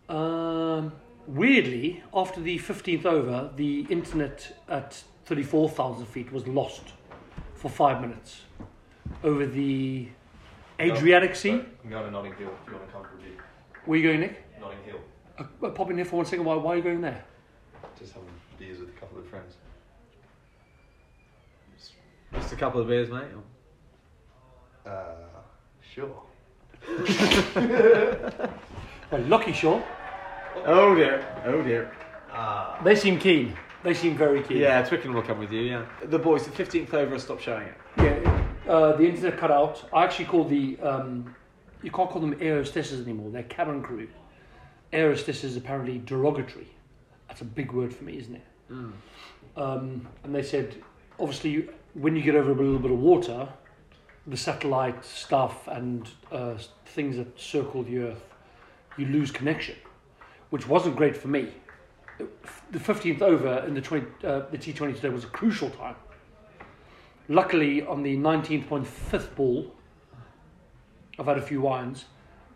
Um, 0.08 0.92
weirdly, 1.26 2.02
after 2.14 2.40
the 2.40 2.58
15th 2.58 3.04
over, 3.06 3.50
the 3.56 3.86
internet 3.90 4.56
at 4.68 5.02
34,000 5.24 6.06
feet 6.06 6.32
was 6.32 6.46
lost 6.46 6.82
for 7.54 7.68
five 7.68 8.00
minutes 8.00 8.42
over 9.22 9.46
the 9.46 10.08
Adriatic 10.80 11.36
Sea. 11.36 11.50
I'm 11.84 11.90
going 11.90 12.04
to 12.06 12.10
Notting 12.10 12.34
Hill 12.34 12.50
if 12.62 12.66
you 12.70 12.74
want 12.76 12.86
to 12.86 12.92
come 12.92 13.02
for 13.04 13.16
a 13.16 13.20
beer. 13.20 13.44
Where 13.84 13.98
are 13.98 14.02
you 14.02 14.08
going, 14.08 14.20
Nick? 14.20 14.44
Notting 14.60 14.78
Hill. 14.84 15.00
Uh, 15.38 15.68
pop 15.70 15.90
in 15.90 15.96
here 15.96 16.04
for 16.04 16.16
one 16.16 16.26
second. 16.26 16.44
Why, 16.44 16.54
why 16.56 16.72
are 16.74 16.76
you 16.76 16.82
going 16.82 17.00
there? 17.00 17.24
Just 17.98 18.12
having 18.14 18.28
beers 18.58 18.78
with 18.78 18.88
a 18.88 18.92
couple 18.92 19.18
of 19.18 19.26
friends. 19.26 19.54
Just 22.34 22.52
a 22.52 22.56
couple 22.56 22.80
of 22.80 22.88
beers, 22.88 23.10
mate. 23.10 23.24
or- 24.84 24.90
Uh, 24.90 25.40
sure. 25.94 26.22
Well, 29.10 29.22
Lucky 29.22 29.52
Shore. 29.52 29.82
Oh 30.64 30.94
dear, 30.94 31.26
oh 31.46 31.62
dear. 31.62 31.90
They 32.84 32.94
seem 32.94 33.18
keen. 33.18 33.56
They 33.82 33.94
seem 33.94 34.16
very 34.16 34.42
keen. 34.42 34.58
Yeah, 34.58 34.82
Twickenham 34.82 35.14
will 35.14 35.22
come 35.22 35.38
with 35.38 35.52
you. 35.52 35.62
Yeah, 35.62 35.86
the 36.04 36.18
boys. 36.18 36.44
The 36.44 36.50
fifteenth 36.50 36.92
over, 36.94 37.18
stopped 37.18 37.42
showing 37.42 37.66
it. 37.66 37.74
Yeah, 37.96 38.44
uh, 38.68 38.96
the 38.96 39.04
internet 39.04 39.38
cut 39.38 39.50
out. 39.50 39.88
I 39.92 40.04
actually 40.04 40.26
called 40.26 40.50
the. 40.50 40.78
Um, 40.80 41.34
you 41.82 41.90
can't 41.90 42.10
call 42.10 42.20
them 42.20 42.36
air 42.40 42.58
hostesses 42.58 43.00
anymore. 43.00 43.30
They're 43.30 43.42
cabin 43.44 43.82
crew. 43.82 44.08
Air 44.92 45.10
hostess 45.10 45.44
is 45.44 45.56
apparently 45.56 45.98
derogatory. 46.04 46.68
That's 47.28 47.40
a 47.40 47.46
big 47.46 47.72
word 47.72 47.94
for 47.94 48.04
me, 48.04 48.18
isn't 48.18 48.34
it? 48.34 48.46
Um, 49.56 50.06
and 50.24 50.34
they 50.34 50.42
said, 50.42 50.76
obviously, 51.18 51.50
you, 51.50 51.72
when 51.94 52.14
you 52.16 52.22
get 52.22 52.34
over 52.34 52.50
a 52.50 52.54
little 52.54 52.78
bit 52.78 52.90
of 52.90 52.98
water, 52.98 53.48
the 54.26 54.36
satellite 54.36 55.04
stuff 55.04 55.66
and 55.68 56.08
uh, 56.30 56.54
things 56.86 57.16
that 57.16 57.40
circle 57.40 57.82
the 57.82 57.98
Earth, 57.98 58.22
you 58.98 59.06
lose 59.06 59.30
connection, 59.30 59.76
which 60.50 60.66
wasn't 60.68 60.96
great 60.96 61.16
for 61.16 61.28
me. 61.28 61.48
The 62.70 62.78
15th 62.78 63.22
over 63.22 63.64
in 63.66 63.74
the 63.74 63.80
20, 63.80 64.06
uh, 64.24 64.40
the 64.50 64.58
T20 64.58 64.96
today 64.96 65.08
was 65.08 65.24
a 65.24 65.28
crucial 65.28 65.70
time. 65.70 65.96
Luckily, 67.28 67.84
on 67.86 68.02
the 68.02 68.16
19th.5th 68.16 69.34
ball, 69.36 69.72
I've 71.18 71.26
had 71.26 71.38
a 71.38 71.42
few 71.42 71.60
wines, 71.60 72.04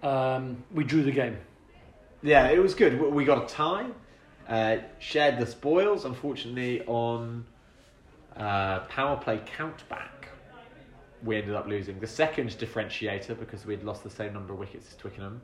Um, 0.03 0.63
we 0.71 0.85
drew 0.85 1.03
the 1.03 1.13
game. 1.13 1.39
Yeah, 2.23 2.49
it 2.49 2.59
was 2.59 2.75
good. 2.75 3.01
We- 3.01 3.09
We 3.09 3.25
got 3.25 3.43
a 3.45 3.47
tie, 3.47 3.87
uh, 4.47 4.77
shared 4.99 5.39
the 5.39 5.47
spoils. 5.47 6.05
Unfortunately, 6.05 6.83
on 6.87 7.47
uh, 8.37 8.81
power 8.81 9.17
play 9.17 9.39
countback, 9.57 10.29
we 11.23 11.37
ended 11.39 11.55
up 11.55 11.67
losing 11.67 12.01
the 12.01 12.07
second 12.07 12.51
differentiator 12.51 13.39
because 13.39 13.65
we'd 13.65 13.83
lost 13.83 14.03
the 14.05 14.11
same 14.11 14.35
number 14.35 14.53
of 14.53 14.59
wickets 14.59 14.89
as 14.89 14.97
Twickenham. 14.97 15.41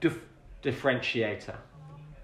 Dif- 0.00 0.20
Differentiator. 0.62 1.54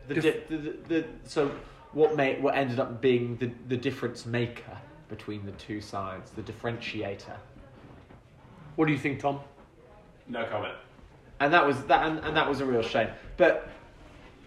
The, 0.09 0.15
Dif- 0.15 0.49
di- 0.49 0.57
the, 0.57 0.63
the, 0.63 0.77
the, 0.89 1.05
so 1.25 1.51
what 1.93 2.17
made 2.17 2.43
what 2.43 2.55
ended 2.57 2.79
up 2.81 3.01
being 3.01 3.37
the, 3.37 3.51
the 3.69 3.77
difference 3.77 4.27
maker 4.27 4.77
between 5.09 5.45
the 5.47 5.53
two 5.53 5.81
sides, 5.81 6.31
the 6.33 6.43
differentiator. 6.43 7.37
what 8.77 8.87
do 8.87 8.93
you 8.93 8.99
think, 8.99 9.21
Tom? 9.21 9.41
No 10.29 10.45
comment. 10.47 10.75
And 11.41 11.53
that 11.53 11.67
was 11.67 11.83
that, 11.85 12.07
and, 12.07 12.19
and 12.21 12.37
that 12.37 12.49
was 12.49 12.61
a 12.61 12.65
real 12.67 12.83
shame. 12.83 13.09
But 13.37 13.69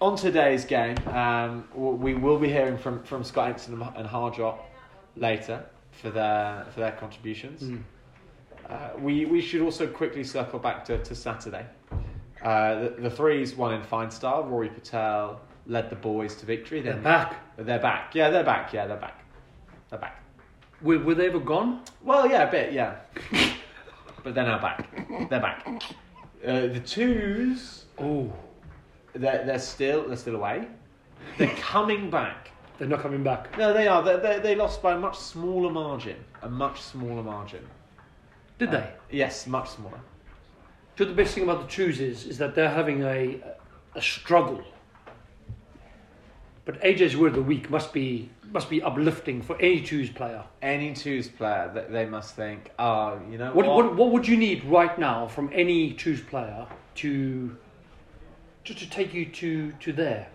on 0.01 0.15
today's 0.15 0.65
game, 0.65 0.95
um, 1.07 1.67
we 1.73 2.13
will 2.13 2.37
be 2.39 2.49
hearing 2.49 2.77
from, 2.77 3.03
from 3.03 3.23
Scott 3.23 3.55
Ensom 3.55 3.81
and- 3.87 3.95
and 3.97 4.07
Harjot 4.07 4.57
later 5.15 5.63
for 5.91 6.09
their 6.11 6.65
for 6.73 6.79
their 6.81 6.91
contributions. 6.93 7.63
Mm. 7.63 7.81
Uh, 8.69 8.89
we 8.99 9.25
we 9.25 9.41
should 9.41 9.61
also 9.61 9.87
quickly 9.87 10.23
circle 10.23 10.59
back 10.59 10.83
to, 10.85 10.97
to 11.03 11.15
Saturday. 11.15 11.65
Uh, 12.41 12.79
the, 12.79 12.89
the 12.99 13.09
threes 13.09 13.55
won 13.55 13.73
in 13.73 13.83
fine 13.83 14.11
style. 14.11 14.43
Rory 14.43 14.69
Patel 14.69 15.41
led 15.65 15.89
the 15.89 15.95
boys 15.95 16.35
to 16.35 16.45
victory. 16.45 16.81
They're 16.81 16.95
back. 16.97 17.35
They're 17.57 17.79
back. 17.79 18.13
Yeah, 18.15 18.29
they're 18.29 18.43
back. 18.43 18.71
Yeah, 18.73 18.87
they're 18.87 18.97
back. 18.97 19.23
They're 19.89 19.99
back. 19.99 20.23
Were, 20.81 20.99
were 20.99 21.15
they 21.15 21.27
ever 21.27 21.39
gone? 21.39 21.81
Well, 22.03 22.29
yeah, 22.29 22.43
a 22.47 22.51
bit, 22.51 22.71
yeah. 22.73 22.97
but 24.23 24.35
they're 24.35 24.45
now 24.45 24.59
back. 24.59 24.87
They're 25.29 25.39
back. 25.41 25.65
Uh, 26.45 26.67
the 26.67 26.79
twos, 26.85 27.85
Oh, 27.99 28.31
they're, 29.13 29.43
they're 29.43 29.57
still 29.57 30.07
they're 30.07 30.15
still 30.17 30.35
away. 30.35 30.67
They're 31.39 31.55
coming 31.55 32.11
back. 32.11 32.51
they're 32.77 32.87
not 32.87 33.01
coming 33.01 33.23
back. 33.23 33.57
No, 33.57 33.73
they 33.73 33.87
are. 33.87 34.03
They 34.03 34.17
they 34.17 34.39
they 34.39 34.55
lost 34.55 34.83
by 34.83 34.93
a 34.93 34.99
much 34.99 35.17
smaller 35.17 35.71
margin. 35.71 36.17
A 36.43 36.49
much 36.49 36.79
smaller 36.81 37.23
margin. 37.23 37.65
Did 38.59 38.69
Uh, 38.69 38.71
they? 38.73 38.89
Yes, 39.17 39.47
much 39.47 39.69
smaller. 39.71 39.99
So 40.97 41.05
the 41.05 41.13
best 41.13 41.35
thing 41.35 41.43
about 41.43 41.61
the 41.61 41.67
Choose 41.67 41.99
is, 41.99 42.25
is 42.25 42.39
that 42.39 42.55
they're 42.55 42.71
having 42.71 43.03
a, 43.03 43.39
a 43.93 44.01
struggle. 44.01 44.63
But 46.65 46.81
AJ's 46.81 47.15
word 47.15 47.29
of 47.29 47.35
the 47.35 47.41
week 47.43 47.69
must 47.69 47.93
be 47.93 48.29
must 48.51 48.69
be 48.69 48.81
uplifting 48.81 49.41
for 49.41 49.57
any 49.61 49.81
Choose 49.81 50.09
player. 50.09 50.43
Any 50.61 50.93
twos 50.93 51.27
player, 51.27 51.69
that 51.73 51.91
they 51.91 52.05
must 52.05 52.35
think, 52.35 52.71
oh, 52.79 53.19
you 53.29 53.37
know 53.37 53.53
What, 53.53 53.67
what? 53.67 53.75
what 53.75 53.95
what 53.95 54.11
would 54.11 54.27
you 54.27 54.37
need 54.37 54.65
right 54.65 54.97
now 54.97 55.27
from 55.27 55.49
any 55.53 55.93
Choose 55.93 56.21
player 56.21 56.65
to 56.95 57.55
just 58.63 58.79
to 58.79 58.89
take 58.89 59.13
you 59.13 59.25
to 59.27 59.71
to 59.73 59.93
there? 59.93 60.27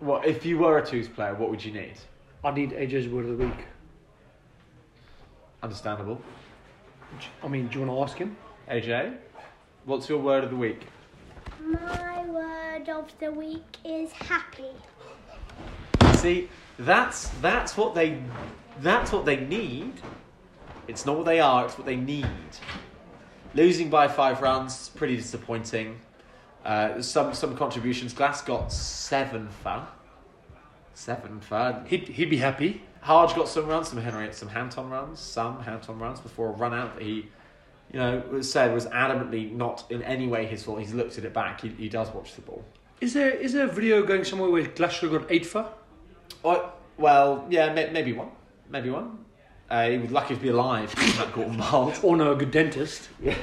Well, 0.00 0.22
if 0.24 0.46
you 0.46 0.58
were 0.58 0.78
a 0.78 0.86
twos 0.86 1.08
player? 1.08 1.34
What 1.34 1.50
would 1.50 1.64
you 1.64 1.72
need? 1.72 1.94
I 2.42 2.52
need 2.52 2.70
AJ's 2.70 3.08
word 3.08 3.26
of 3.26 3.36
the 3.36 3.44
week. 3.44 3.66
Understandable. 5.62 6.20
I 7.42 7.48
mean, 7.48 7.68
do 7.68 7.78
you 7.78 7.86
want 7.86 7.98
to 7.98 8.10
ask 8.10 8.18
him? 8.18 8.36
AJ, 8.70 9.16
what's 9.88 10.06
your 10.08 10.18
word 10.18 10.44
of 10.44 10.50
the 10.50 10.56
week? 10.56 10.82
My 11.60 12.24
word 12.26 12.88
of 12.90 13.10
the 13.18 13.32
week 13.32 13.78
is 13.84 14.12
happy. 14.12 14.70
See, 16.16 16.48
that's 16.78 17.28
that's 17.40 17.76
what 17.76 17.94
they 17.94 18.20
that's 18.80 19.10
what 19.12 19.24
they 19.24 19.36
need. 19.36 19.94
It's 20.86 21.06
not 21.06 21.16
what 21.16 21.26
they 21.26 21.40
are, 21.40 21.64
it's 21.64 21.78
what 21.78 21.86
they 21.86 21.96
need. 21.96 22.26
Losing 23.54 23.88
by 23.88 24.08
five 24.08 24.42
runs, 24.42 24.90
pretty 24.90 25.16
disappointing. 25.16 25.98
Uh, 26.64 27.00
some 27.00 27.32
some 27.32 27.56
contributions. 27.56 28.12
Glass 28.12 28.42
got 28.42 28.70
seven 28.70 29.48
for. 29.62 29.86
Seven 30.92 31.40
for. 31.40 31.82
He'd, 31.86 32.08
he'd 32.08 32.28
be 32.28 32.36
happy. 32.36 32.82
Harge 33.00 33.34
got 33.34 33.48
some 33.48 33.66
runs, 33.66 33.88
some 33.88 33.98
Henry 33.98 34.32
some 34.32 34.48
Hanton 34.48 34.90
runs, 34.90 35.20
some 35.20 35.62
Hanton 35.62 35.98
runs 35.98 36.20
before 36.20 36.48
a 36.48 36.52
run 36.52 36.74
out 36.74 36.94
that 36.96 37.04
he, 37.04 37.28
you 37.92 37.98
know, 37.98 38.22
was 38.30 38.50
said 38.50 38.72
was 38.74 38.86
adamantly 38.86 39.52
not 39.52 39.84
in 39.90 40.02
any 40.02 40.26
way 40.26 40.46
his 40.46 40.62
fault. 40.62 40.80
He's 40.80 40.94
looked 40.94 41.18
at 41.18 41.24
it 41.24 41.32
back. 41.32 41.60
He, 41.60 41.68
he 41.70 41.88
does 41.88 42.08
watch 42.10 42.34
the 42.34 42.42
ball. 42.42 42.64
Is 43.00 43.14
there 43.14 43.30
is 43.30 43.52
there 43.52 43.64
a 43.64 43.72
video 43.72 44.02
going 44.02 44.24
somewhere 44.24 44.50
where 44.50 44.66
Glasgow 44.66 45.18
got 45.18 45.30
eight 45.30 45.46
for? 45.46 45.68
Oh, 46.44 46.72
well, 46.96 47.46
yeah, 47.48 47.72
may, 47.72 47.90
maybe 47.90 48.12
one, 48.12 48.30
maybe 48.68 48.90
one. 48.90 49.18
Uh, 49.70 49.88
he 49.90 49.98
was 49.98 50.10
lucky 50.10 50.34
to 50.34 50.40
be 50.40 50.48
alive. 50.48 50.94
Matt 51.18 51.32
Gordon 51.32 51.56
Mild. 51.56 51.98
Or 52.02 52.16
no, 52.16 52.32
a 52.32 52.36
good 52.36 52.50
dentist? 52.50 53.08
Yeah. 53.22 53.34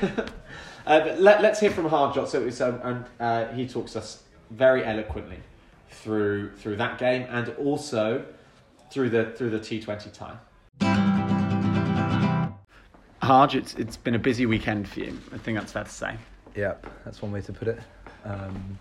Uh, 0.86 1.00
but 1.00 1.20
let, 1.20 1.42
let's 1.42 1.60
hear 1.60 1.72
from 1.72 1.90
Harjot. 1.90 2.28
So, 2.28 2.48
so 2.52 2.80
and 2.84 3.06
uh, 3.20 3.52
he 3.54 3.68
talks 3.68 3.96
us 3.96 4.22
very 4.52 4.86
eloquently 4.86 5.40
through 5.90 6.56
through 6.58 6.76
that 6.76 7.00
game 7.00 7.26
and 7.30 7.50
also 7.58 8.24
through 8.92 9.10
the 9.10 9.32
through 9.32 9.50
the 9.50 9.60
T 9.60 9.82
Twenty 9.82 10.12
tie. 10.12 10.38
Harge, 13.26 13.56
it's, 13.56 13.74
it's 13.76 13.98
been 13.98 14.16
a 14.16 14.20
busy 14.20 14.46
weekend 14.46 14.88
for 14.88 15.00
you. 15.00 15.20
I 15.34 15.38
think 15.38 15.58
that's 15.58 15.72
fair 15.72 15.84
to 15.84 15.90
say. 15.90 16.16
Yep, 16.56 16.88
that's 17.04 17.22
one 17.22 17.32
way 17.32 17.42
to 17.42 17.52
put 17.52 17.68
it. 17.68 17.80
Um, 18.24 18.78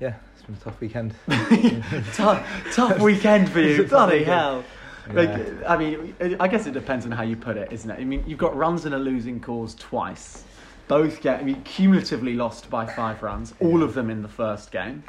yeah, 0.00 0.14
it's 0.34 0.42
been 0.42 0.56
a 0.56 0.58
tough 0.58 0.80
weekend. 0.80 1.14
tough, 2.14 2.72
tough 2.74 2.98
weekend 3.00 3.50
for 3.50 3.60
you. 3.60 3.84
Bloody 3.88 4.20
weekend. 4.20 4.32
hell. 4.32 4.64
Like, 5.12 5.30
I 5.68 5.76
mean, 5.76 6.14
I 6.40 6.48
guess 6.48 6.66
it 6.66 6.72
depends 6.72 7.04
on 7.06 7.12
how 7.12 7.22
you 7.22 7.36
put 7.36 7.56
it, 7.56 7.72
isn't 7.72 7.90
it? 7.90 7.98
I 8.00 8.04
mean, 8.04 8.24
you've 8.26 8.38
got 8.38 8.56
runs 8.56 8.86
in 8.86 8.92
a 8.92 8.98
losing 8.98 9.40
cause 9.40 9.74
twice. 9.74 10.44
Both 10.88 11.20
get, 11.22 11.40
I 11.40 11.42
mean, 11.42 11.62
cumulatively 11.62 12.34
lost 12.34 12.70
by 12.70 12.86
five 12.86 13.22
runs, 13.22 13.54
all 13.60 13.82
of 13.82 13.94
them 13.94 14.10
in 14.10 14.22
the 14.22 14.28
first 14.28 14.70
game. 14.70 15.02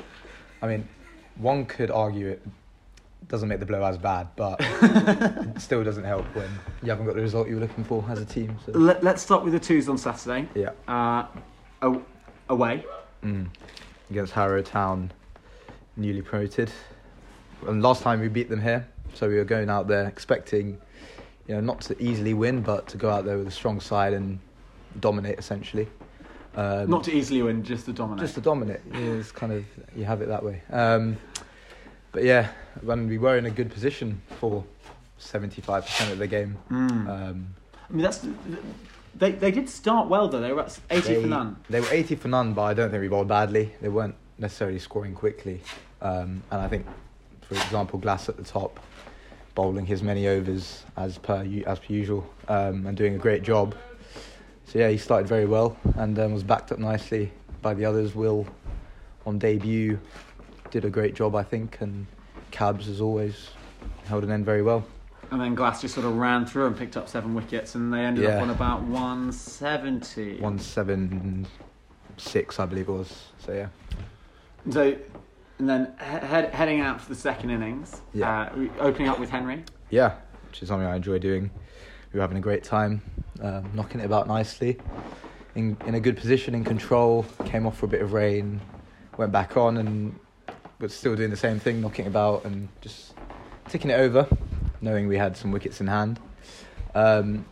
I 0.61 0.67
mean, 0.67 0.87
one 1.37 1.65
could 1.65 1.91
argue 1.91 2.29
it 2.29 2.41
doesn't 3.27 3.47
make 3.49 3.59
the 3.59 3.65
blow 3.65 3.83
as 3.83 3.97
bad, 3.97 4.27
but 4.35 4.57
it 4.59 5.59
still 5.61 5.83
doesn't 5.83 6.03
help 6.03 6.25
when 6.35 6.49
you 6.81 6.89
haven't 6.89 7.05
got 7.05 7.15
the 7.15 7.21
result 7.21 7.47
you 7.47 7.55
were 7.55 7.61
looking 7.61 7.83
for 7.83 8.03
as 8.09 8.19
a 8.21 8.25
team. 8.25 8.57
So. 8.65 8.71
Let, 8.73 9.03
let's 9.03 9.21
start 9.21 9.43
with 9.43 9.53
the 9.53 9.59
twos 9.59 9.87
on 9.89 9.97
Saturday. 9.97 10.47
Yeah, 10.55 10.71
Uh, 10.87 11.25
away. 12.49 12.85
mm. 13.23 13.47
against 14.09 14.33
Harrow 14.33 14.61
Town, 14.61 15.11
newly 15.97 16.21
promoted. 16.21 16.71
And 17.67 17.81
last 17.81 18.01
time 18.03 18.19
we 18.19 18.27
beat 18.27 18.49
them 18.49 18.61
here, 18.61 18.87
so 19.13 19.27
we 19.29 19.35
were 19.35 19.45
going 19.45 19.69
out 19.69 19.87
there 19.87 20.05
expecting, 20.07 20.79
you 21.47 21.55
know, 21.55 21.61
not 21.61 21.81
to 21.81 22.01
easily 22.03 22.33
win, 22.33 22.61
but 22.61 22.87
to 22.89 22.97
go 22.97 23.09
out 23.09 23.25
there 23.25 23.37
with 23.37 23.47
a 23.47 23.51
strong 23.51 23.79
side 23.79 24.13
and 24.13 24.39
dominate 24.99 25.39
essentially. 25.39 25.87
Um, 26.55 26.87
Not 26.87 27.03
to 27.05 27.11
easily 27.11 27.41
win, 27.41 27.63
just 27.63 27.85
to 27.85 27.93
dominate. 27.93 28.21
just 28.21 28.35
to 28.35 28.41
dominate. 28.41 28.81
It's 28.91 29.31
kind 29.31 29.51
of 29.51 29.65
you 29.95 30.05
have 30.05 30.21
it 30.21 30.27
that 30.27 30.43
way. 30.43 30.61
Um, 30.71 31.17
but 32.11 32.23
yeah, 32.23 32.49
when 32.81 33.07
we 33.07 33.17
were 33.17 33.37
in 33.37 33.45
a 33.45 33.51
good 33.51 33.71
position 33.71 34.21
for 34.39 34.63
seventy-five 35.17 35.85
percent 35.85 36.11
of 36.11 36.17
the 36.19 36.27
game, 36.27 36.57
Mm. 36.69 37.07
um, 37.07 37.47
I 37.89 37.93
mean, 37.93 38.03
that's 38.03 38.25
they. 39.15 39.31
They 39.31 39.51
did 39.51 39.69
start 39.69 40.07
well 40.09 40.27
though. 40.27 40.41
They 40.41 40.51
were 40.53 40.61
at 40.63 40.79
eighty 40.89 41.15
they, 41.15 41.21
for 41.21 41.27
none. 41.27 41.55
They 41.69 41.81
were 41.81 41.91
eighty 41.91 42.15
for 42.15 42.27
none, 42.27 42.53
but 42.53 42.63
I 42.63 42.73
don't 42.73 42.89
think 42.89 43.01
we 43.01 43.07
bowled 43.07 43.27
badly. 43.27 43.71
They 43.81 43.89
weren't 43.89 44.15
necessarily 44.39 44.79
scoring 44.79 45.13
quickly, 45.13 45.61
um, 46.01 46.41
and 46.51 46.61
I 46.61 46.67
think, 46.67 46.85
for 47.41 47.55
example, 47.55 47.99
Glass 47.99 48.29
at 48.29 48.37
the 48.37 48.43
top, 48.43 48.79
bowling 49.55 49.85
his 49.85 50.01
many 50.01 50.27
overs 50.27 50.83
as 50.97 51.17
per 51.17 51.45
as 51.67 51.79
per 51.79 51.93
usual, 51.93 52.27
um, 52.47 52.87
and 52.87 52.97
doing 52.97 53.15
a 53.15 53.19
great 53.19 53.43
job. 53.43 53.75
So 54.65 54.79
yeah, 54.79 54.89
he 54.89 54.97
started 54.97 55.27
very 55.27 55.45
well 55.45 55.77
and 55.97 56.17
um, 56.17 56.33
was 56.33 56.41
backed 56.41 56.71
up 56.71 56.79
nicely 56.79 57.31
by 57.61 57.75
the 57.75 57.85
others. 57.85 58.15
Will, 58.15 58.47
on 59.25 59.37
debut, 59.37 59.99
did 60.71 60.85
a 60.85 60.89
great 60.89 61.13
job, 61.13 61.35
I 61.35 61.43
think, 61.43 61.77
and 61.81 62.07
Cabs 62.53 62.87
as 62.87 63.01
always 63.01 63.49
held 64.05 64.23
an 64.23 64.31
end 64.31 64.45
very 64.45 64.61
well. 64.61 64.85
And 65.31 65.41
then 65.41 65.55
Glass 65.55 65.81
just 65.81 65.95
sort 65.95 66.05
of 66.05 66.15
ran 66.15 66.45
through 66.45 66.67
and 66.67 66.77
picked 66.77 66.95
up 66.95 67.09
seven 67.09 67.33
wickets, 67.33 67.73
and 67.73 67.91
they 67.91 68.01
ended 68.01 68.23
Yeah. 68.25 68.35
up 68.37 68.43
on 68.43 68.49
about 68.51 68.83
one 68.83 69.31
seventy. 69.31 70.39
One 70.39 70.59
seven 70.59 71.47
six, 72.17 72.59
I 72.59 72.67
believe 72.67 72.87
it 72.87 72.91
was. 72.91 73.29
So 73.39 73.53
yeah, 73.53 73.67
So, 74.69 74.95
and 75.57 75.67
then 75.69 75.93
he- 75.99 76.55
heading 76.55 76.79
out 76.81 77.01
for 77.01 77.09
the 77.09 77.19
second 77.19 77.49
innings, 77.49 78.01
Yeah. 78.13 78.41
uh, 78.55 78.67
opening 78.79 79.09
up 79.09 79.19
with 79.19 79.31
Henry. 79.31 79.63
yeah, 79.89 80.13
which 80.47 80.61
is 80.61 80.67
something 80.69 80.87
I 80.87 80.95
enjoy 80.95 81.17
doing. 81.17 81.49
We 82.13 82.19
were 82.19 82.21
having 82.21 82.37
a 82.37 82.41
great 82.41 82.63
time, 82.63 83.01
um, 83.41 83.71
knocking 83.73 83.99
it 83.99 84.05
about 84.05 84.27
nicely, 84.27 84.77
in 85.55 85.75
in 85.87 85.95
a 85.95 85.99
good 85.99 86.17
position, 86.17 86.53
in 86.53 86.63
control. 86.63 87.25
Came 87.45 87.65
off 87.65 87.77
for 87.79 87.87
a 87.87 87.89
bit 87.89 88.03
of 88.03 88.13
rain, 88.13 88.61
went 89.17 89.31
back 89.31 89.57
on, 89.57 89.77
and 89.77 90.19
was 90.83 90.93
still 90.93 91.15
doing 91.15 91.29
the 91.31 91.37
same 91.37 91.59
thing, 91.59 91.81
knocking 91.81 92.05
about 92.05 92.45
and 92.45 92.67
just 92.81 93.13
ticking 93.69 93.89
it 93.89 93.95
over, 93.99 94.27
knowing 94.81 95.07
we 95.07 95.17
had 95.17 95.35
some 95.35 95.51
wickets 95.51 95.81
in 95.81 95.87
hand. 95.87 96.19
Um, 96.93 97.45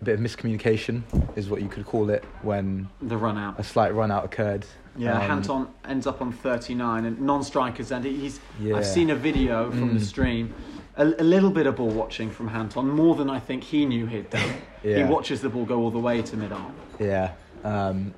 a 0.00 0.04
bit 0.04 0.14
of 0.16 0.20
miscommunication 0.20 1.02
is 1.36 1.48
what 1.48 1.62
you 1.62 1.68
could 1.68 1.86
call 1.86 2.10
it 2.10 2.24
when 2.42 2.88
The 3.00 3.16
run 3.16 3.38
out. 3.38 3.58
a 3.58 3.62
slight 3.62 3.94
run 3.94 4.10
out 4.10 4.24
occurred. 4.24 4.66
Yeah, 4.96 5.14
Um, 5.14 5.20
Hanton 5.22 5.66
ends 5.88 6.06
up 6.06 6.20
on 6.20 6.32
39, 6.32 7.06
and 7.06 7.20
non-strikers 7.20 7.92
end. 7.92 8.04
He's. 8.04 8.40
Yeah. 8.60 8.76
I've 8.76 8.84
seen 8.84 9.08
a 9.10 9.14
video 9.14 9.70
from 9.70 9.94
the 9.94 10.00
Mm. 10.00 10.04
stream. 10.04 10.54
A, 10.96 11.04
a 11.06 11.24
little 11.24 11.48
bit 11.50 11.66
of 11.66 11.76
ball 11.76 11.88
watching 11.88 12.28
from 12.30 12.48
Hanton, 12.48 12.90
more 12.90 13.14
than 13.14 13.30
I 13.30 13.38
think 13.38 13.62
he 13.64 13.86
knew 13.86 14.04
he'd 14.06 14.28
done. 14.28 14.50
yeah. 14.82 14.98
He 14.98 15.04
watches 15.04 15.40
the 15.40 15.48
ball 15.48 15.64
go 15.64 15.78
all 15.78 15.90
the 15.90 15.98
way 15.98 16.20
to 16.20 16.36
mid-on. 16.36 16.74
Yeah. 16.98 17.30
Um, 17.64 18.12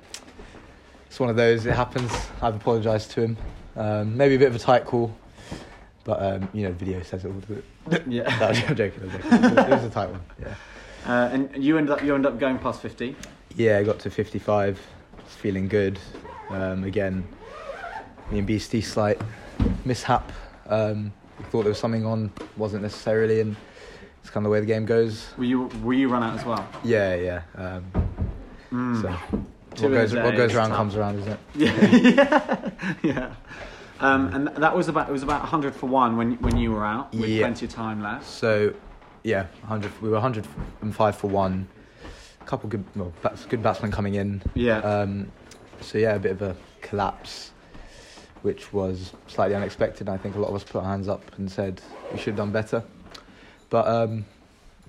it's 1.05 1.17
one 1.19 1.29
of 1.29 1.37
those. 1.37 1.65
It 1.65 1.73
happens. 1.75 2.11
I've 2.41 2.55
apologised 2.55 3.11
to 3.11 3.21
him. 3.21 3.37
Um, 3.75 4.15
maybe 4.15 4.35
a 4.35 4.39
bit 4.39 4.47
of 4.47 4.55
a 4.55 4.59
tight 4.59 4.85
call, 4.85 5.15
but 6.03 6.21
um, 6.21 6.49
you 6.53 6.63
know, 6.63 6.71
video 6.71 7.01
says 7.03 7.25
it 7.25 7.29
all. 7.29 7.57
it? 7.57 8.03
Yeah. 8.07 8.23
No, 8.39 8.47
I'm 8.47 8.75
joking. 8.75 9.03
I'm 9.03 9.11
joking. 9.11 9.57
It 9.57 9.69
was 9.69 9.83
a 9.83 9.89
tight 9.89 10.09
one. 10.09 10.21
Yeah. 10.41 10.55
Uh, 11.05 11.29
and 11.31 11.63
you 11.63 11.77
end 11.77 11.89
up 11.89 12.03
you 12.03 12.15
end 12.15 12.25
up 12.25 12.39
going 12.39 12.57
past 12.57 12.81
fifty. 12.81 13.15
Yeah, 13.55 13.77
I 13.77 13.83
got 13.83 13.99
to 13.99 14.09
55. 14.09 14.79
Was 15.23 15.33
feeling 15.35 15.67
good. 15.67 15.97
Um, 16.49 16.83
again, 16.83 17.25
me 18.31 18.39
and 18.39 18.47
Beastie 18.47 18.81
slight 18.81 19.21
mishap. 19.85 20.31
Um, 20.67 21.13
thought 21.51 21.61
there 21.63 21.69
was 21.69 21.79
something 21.79 22.05
on, 22.05 22.31
wasn't 22.57 22.83
necessarily, 22.83 23.39
and 23.41 23.55
it's 24.21 24.29
kind 24.29 24.45
of 24.45 24.49
the 24.49 24.53
way 24.53 24.59
the 24.59 24.65
game 24.65 24.85
goes. 24.85 25.27
Were 25.37 25.43
you 25.45 25.67
were 25.83 25.93
you 25.93 26.09
run 26.09 26.23
out 26.23 26.37
as 26.37 26.43
well? 26.45 26.67
Yeah, 26.83 27.15
yeah. 27.15 27.41
Um, 27.55 27.85
Mm. 28.71 29.01
So 29.01 29.45
what 29.81 29.91
goes, 29.91 30.13
what 30.15 30.35
goes 30.35 30.53
around 30.55 30.69
tough. 30.69 30.77
comes 30.77 30.95
around, 30.95 31.19
isn't 31.19 31.31
it? 31.31 31.39
Yeah, 31.55 31.95
yeah, 31.95 32.93
yeah. 33.03 33.33
Um, 33.99 34.27
and 34.33 34.47
that 34.63 34.75
was 34.75 34.87
about 34.89 35.07
it 35.09 35.11
was 35.11 35.23
about 35.23 35.45
hundred 35.45 35.73
for 35.73 35.87
one 35.87 36.17
when 36.17 36.33
when 36.41 36.57
you 36.57 36.71
were 36.71 36.85
out 36.85 37.13
with 37.13 37.29
Yeah. 37.29 37.41
plenty 37.45 37.65
of 37.65 37.71
time 37.71 38.01
left. 38.03 38.25
So, 38.27 38.73
yeah, 39.23 39.43
100. 39.61 39.91
We 40.01 40.09
were 40.09 40.15
105 40.15 41.15
for 41.15 41.27
one. 41.27 41.67
A 42.41 42.45
couple 42.45 42.69
good, 42.69 42.83
well, 42.95 43.11
bats, 43.23 43.45
good 43.45 43.63
batsmen 43.63 43.91
coming 43.91 44.15
in. 44.15 44.43
Yeah. 44.53 44.79
Um, 44.79 45.31
so 45.81 45.97
yeah, 45.97 46.15
a 46.15 46.19
bit 46.19 46.31
of 46.33 46.41
a 46.41 46.55
collapse, 46.81 47.51
which 48.43 48.71
was 48.73 49.13
slightly 49.27 49.55
unexpected. 49.55 50.09
I 50.09 50.17
think 50.17 50.35
a 50.35 50.39
lot 50.39 50.49
of 50.49 50.55
us 50.55 50.63
put 50.63 50.79
our 50.83 50.89
hands 50.89 51.07
up 51.07 51.23
and 51.37 51.49
said 51.51 51.81
we 52.11 52.17
should 52.17 52.27
have 52.33 52.37
done 52.37 52.51
better. 52.51 52.83
But 53.69 53.87
um, 53.87 54.25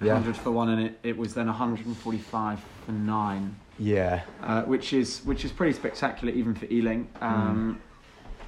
yeah, 0.03 0.15
hundred 0.15 0.37
for 0.37 0.51
one, 0.51 0.69
and 0.69 0.83
it, 0.83 0.99
it 1.03 1.17
was 1.17 1.33
then 1.33 1.47
hundred 1.49 1.87
and 1.87 1.97
forty 1.97 2.19
five 2.19 2.61
for 2.85 2.93
nine. 2.93 3.57
Yeah, 3.79 4.23
uh, 4.43 4.63
which 4.63 4.93
is 4.93 5.21
which 5.25 5.45
is 5.45 5.53
pretty 5.53 5.73
spectacular 5.73 6.33
even 6.33 6.55
for 6.55 6.67
Ealing. 6.67 7.09
Um, 7.21 7.81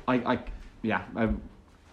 I, 0.07 0.15
I, 0.15 0.39
yeah, 0.83 1.03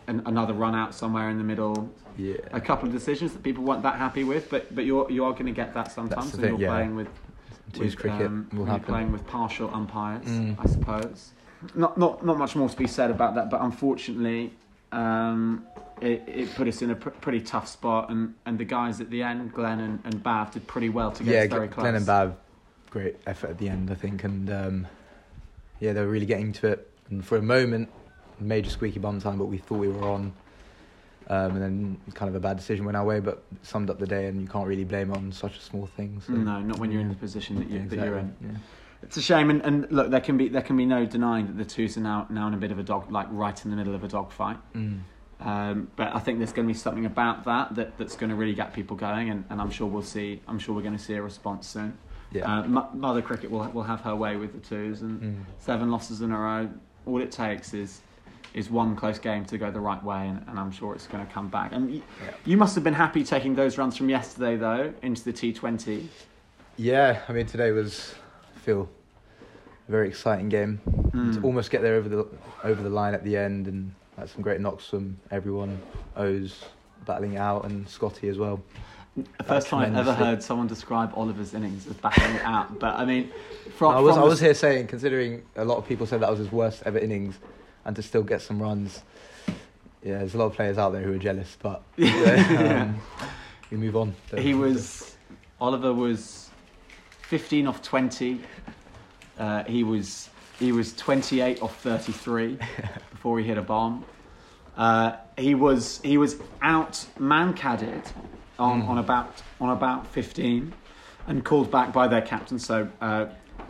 an, 0.07 0.21
another 0.25 0.53
run 0.53 0.75
out 0.75 0.93
somewhere 0.93 1.29
in 1.29 1.37
the 1.37 1.43
middle. 1.43 1.89
yeah. 2.17 2.35
A 2.51 2.61
couple 2.61 2.87
of 2.87 2.93
decisions 2.93 3.33
that 3.33 3.43
people 3.43 3.63
weren't 3.63 3.83
that 3.83 3.95
happy 3.95 4.23
with, 4.23 4.49
but 4.49 4.73
but 4.73 4.85
you're 4.85 5.09
you 5.11 5.25
are 5.25 5.33
going 5.33 5.47
to 5.47 5.51
get 5.51 5.73
that 5.73 5.91
sometimes 5.91 6.33
when 6.35 6.49
you're 6.51 6.59
yeah. 6.59 6.69
playing 6.69 6.95
with 6.95 7.09
Twos 7.73 7.95
with, 7.95 7.97
cricket 7.97 8.27
um, 8.27 8.49
will 8.53 8.65
happen. 8.65 8.85
playing 8.85 9.11
with 9.11 9.25
partial 9.27 9.73
umpires, 9.73 10.25
Mm. 10.25 10.55
I 10.59 10.67
suppose. 10.67 11.31
Not 11.73 11.97
not 11.97 12.25
not 12.25 12.37
much 12.37 12.55
more 12.55 12.69
to 12.69 12.77
be 12.77 12.87
said 12.87 13.11
about 13.11 13.35
that, 13.35 13.49
but 13.49 13.61
unfortunately. 13.61 14.53
Um, 14.91 15.65
it, 16.01 16.23
it 16.27 16.55
put 16.55 16.67
us 16.67 16.81
in 16.81 16.91
a 16.91 16.95
pr- 16.95 17.09
pretty 17.09 17.41
tough 17.41 17.67
spot, 17.67 18.09
and, 18.09 18.33
and 18.45 18.57
the 18.57 18.65
guys 18.65 19.01
at 19.01 19.09
the 19.09 19.23
end, 19.23 19.51
Glenn 19.53 19.79
and, 19.79 19.99
and 20.05 20.23
Bav, 20.23 20.51
did 20.51 20.67
pretty 20.67 20.89
well 20.89 21.11
to 21.11 21.23
get 21.23 21.33
yeah, 21.33 21.41
us 21.41 21.49
very 21.49 21.67
close. 21.67 21.83
Glenn 21.83 21.95
and 21.95 22.05
Bav, 22.05 22.35
great 22.95 23.17
effort 23.27 23.49
at 23.49 23.57
the 23.57 23.67
end, 23.67 23.91
I 23.91 23.95
think, 23.95 24.23
and 24.23 24.49
um, 24.49 24.87
yeah, 25.81 25.91
they 25.91 25.99
were 25.99 26.07
really 26.07 26.25
getting 26.25 26.53
to 26.53 26.67
it. 26.67 26.89
And 27.09 27.25
for 27.25 27.37
a 27.37 27.41
moment, 27.41 27.89
major 28.39 28.69
squeaky 28.69 28.99
bum 28.99 29.19
time, 29.19 29.37
but 29.37 29.45
we 29.45 29.57
thought 29.57 29.79
we 29.79 29.89
were 29.89 30.07
on. 30.07 30.31
Um, 31.27 31.55
and 31.55 31.61
then 31.61 31.97
kind 32.13 32.29
of 32.29 32.35
a 32.35 32.39
bad 32.39 32.55
decision 32.55 32.85
went 32.85 32.95
our 32.95 33.03
way, 33.03 33.19
but 33.19 33.43
summed 33.63 33.89
up 33.89 33.99
the 33.99 34.07
day, 34.07 34.27
and 34.27 34.39
you 34.39 34.47
can't 34.47 34.65
really 34.65 34.85
blame 34.85 35.11
on 35.11 35.33
such 35.33 35.57
a 35.57 35.61
small 35.61 35.87
thing. 35.87 36.21
So. 36.25 36.33
No, 36.33 36.61
not 36.61 36.79
when 36.79 36.89
you're 36.89 37.01
in 37.01 37.09
the 37.09 37.15
position 37.15 37.57
that, 37.57 37.69
you, 37.69 37.85
that 37.89 37.99
you're 37.99 38.19
in. 38.19 38.33
Yeah. 38.41 38.49
It's 39.03 39.17
a 39.17 39.21
shame, 39.21 39.49
and, 39.49 39.61
and 39.63 39.91
look, 39.91 40.09
there 40.09 40.21
can 40.21 40.37
be 40.37 40.47
there 40.47 40.61
can 40.61 40.77
be 40.77 40.85
no 40.85 41.05
denying 41.05 41.47
that 41.47 41.57
the 41.57 41.65
twos 41.65 41.97
are 41.97 42.01
now 42.01 42.27
now 42.29 42.47
in 42.47 42.53
a 42.53 42.57
bit 42.57 42.71
of 42.71 42.79
a 42.79 42.83
dog, 42.83 43.11
like 43.11 43.27
right 43.31 43.65
in 43.65 43.71
the 43.71 43.77
middle 43.77 43.95
of 43.95 44.03
a 44.03 44.07
dogfight. 44.07 44.57
Mm. 44.73 44.99
Um, 45.41 45.91
but 45.95 46.15
I 46.15 46.19
think 46.19 46.37
there's 46.37 46.53
going 46.53 46.67
to 46.67 46.73
be 46.73 46.79
something 46.79 47.05
about 47.05 47.43
that, 47.43 47.75
that 47.75 47.97
that's 47.97 48.15
going 48.15 48.29
to 48.29 48.35
really 48.35 48.53
get 48.53 48.73
people 48.73 48.95
going, 48.95 49.29
and, 49.31 49.43
and 49.49 49.59
I'm 49.59 49.71
sure 49.71 49.87
we'll 49.87 50.03
see. 50.03 50.41
I'm 50.47 50.59
sure 50.59 50.73
we're 50.75 50.87
going 50.89 50.97
to 50.97 51.03
see 51.03 51.15
a 51.15 51.21
response 51.21 51.67
soon. 51.67 51.97
Yeah. 52.35 52.59
Uh, 52.59 52.67
Mo- 52.67 52.89
Mother 52.93 53.21
Cricket 53.21 53.49
will 53.49 53.63
will 53.69 53.83
have 53.83 54.01
her 54.01 54.15
way 54.15 54.35
with 54.35 54.51
the 54.53 54.59
twos, 54.59 55.01
and 55.01 55.21
Mm. 55.21 55.35
seven 55.57 55.89
losses 55.89 56.21
in 56.21 56.31
a 56.31 56.37
row. 56.39 56.69
All 57.05 57.21
it 57.21 57.31
takes 57.31 57.73
is 57.73 58.01
is 58.53 58.69
one 58.69 58.95
close 58.95 59.19
game 59.19 59.43
to 59.45 59.57
go 59.57 59.69
the 59.71 59.79
right 59.81 60.01
way, 60.03 60.27
and, 60.27 60.41
and 60.47 60.57
I'm 60.59 60.71
sure 60.71 60.93
it's 60.95 61.07
going 61.07 61.25
to 61.25 61.31
come 61.33 61.49
back. 61.49 61.73
And 61.73 61.89
y- 61.89 62.01
Yeah. 62.23 62.31
you 62.45 62.55
must 62.57 62.73
have 62.75 62.83
been 62.85 62.93
happy 62.93 63.21
taking 63.23 63.55
those 63.55 63.77
runs 63.77 63.97
from 63.97 64.07
yesterday, 64.09 64.55
though, 64.55 64.93
into 65.01 65.23
the 65.25 65.33
T20. 65.33 66.07
Yeah, 66.77 67.21
I 67.27 67.33
mean 67.33 67.45
today 67.45 67.71
was 67.71 68.15
I 68.55 68.59
feel 68.59 68.89
a 69.87 69.91
very 69.91 70.07
exciting 70.09 70.49
game. 70.49 70.79
Mm. 71.11 71.35
To 71.35 71.41
almost 71.43 71.69
get 71.71 71.81
there 71.81 71.95
over 71.95 72.09
the 72.09 72.27
over 72.63 72.81
the 72.83 72.89
line 72.89 73.13
at 73.13 73.23
the 73.23 73.37
end, 73.37 73.67
and 73.67 73.93
had 74.17 74.29
some 74.29 74.41
great 74.41 74.59
knocks 74.61 74.89
from 74.89 75.17
everyone. 75.31 75.79
O's 76.17 76.65
battling 77.05 77.37
out, 77.37 77.65
and 77.65 77.87
Scotty 77.87 78.27
as 78.29 78.37
well. 78.37 78.61
The 79.15 79.43
first 79.45 79.67
time 79.67 79.95
I've 79.95 80.07
ever 80.07 80.13
heard 80.13 80.43
someone 80.43 80.67
describe 80.67 81.13
Oliver's 81.15 81.53
innings 81.53 81.87
as 81.87 81.93
backing 81.93 82.37
out. 82.41 82.79
But 82.79 82.95
I 82.95 83.05
mean, 83.05 83.31
from, 83.77 83.95
I 83.95 83.99
was 84.01 84.15
from 84.15 84.23
I 84.23 84.27
was 84.27 84.41
here 84.41 84.53
saying, 84.53 84.87
considering 84.87 85.43
a 85.55 85.63
lot 85.63 85.77
of 85.77 85.87
people 85.87 86.05
said 86.05 86.19
that 86.19 86.29
was 86.29 86.39
his 86.39 86.51
worst 86.51 86.83
ever 86.85 86.97
innings, 86.99 87.39
and 87.85 87.95
to 87.95 88.01
still 88.01 88.23
get 88.23 88.41
some 88.41 88.61
runs. 88.61 89.03
Yeah, 90.03 90.19
there's 90.19 90.35
a 90.35 90.37
lot 90.37 90.47
of 90.47 90.53
players 90.53 90.77
out 90.77 90.91
there 90.91 91.01
who 91.01 91.13
are 91.13 91.17
jealous, 91.17 91.57
but 91.61 91.81
Yeah. 91.97 92.81
um, 92.83 93.01
we 93.71 93.77
move 93.77 93.95
on. 93.95 94.15
He 94.37 94.53
was 94.53 95.15
Oliver 95.61 95.93
was 95.93 96.49
15 97.23 97.67
off 97.67 97.81
20. 97.81 98.41
Uh, 99.39 99.63
he 99.63 99.83
was 99.83 100.29
he 100.59 100.73
was 100.73 100.93
28 100.93 101.61
off 101.61 101.79
33 101.81 102.57
before 103.11 103.39
he 103.39 103.45
hit 103.45 103.57
a 103.57 103.61
bomb. 103.61 104.03
Uh, 104.75 105.15
he 105.37 105.55
was 105.55 106.01
he 106.03 106.17
was 106.17 106.35
out 106.61 107.05
mankaded 107.17 108.05
on, 108.59 108.81
on 108.83 108.97
about 108.97 109.41
on 109.59 109.69
about 109.69 110.07
15 110.07 110.73
and 111.27 111.43
called 111.43 111.71
back 111.71 111.91
by 111.93 112.07
their 112.07 112.21
captain. 112.21 112.59
So 112.59 112.87
uh, 113.01 113.25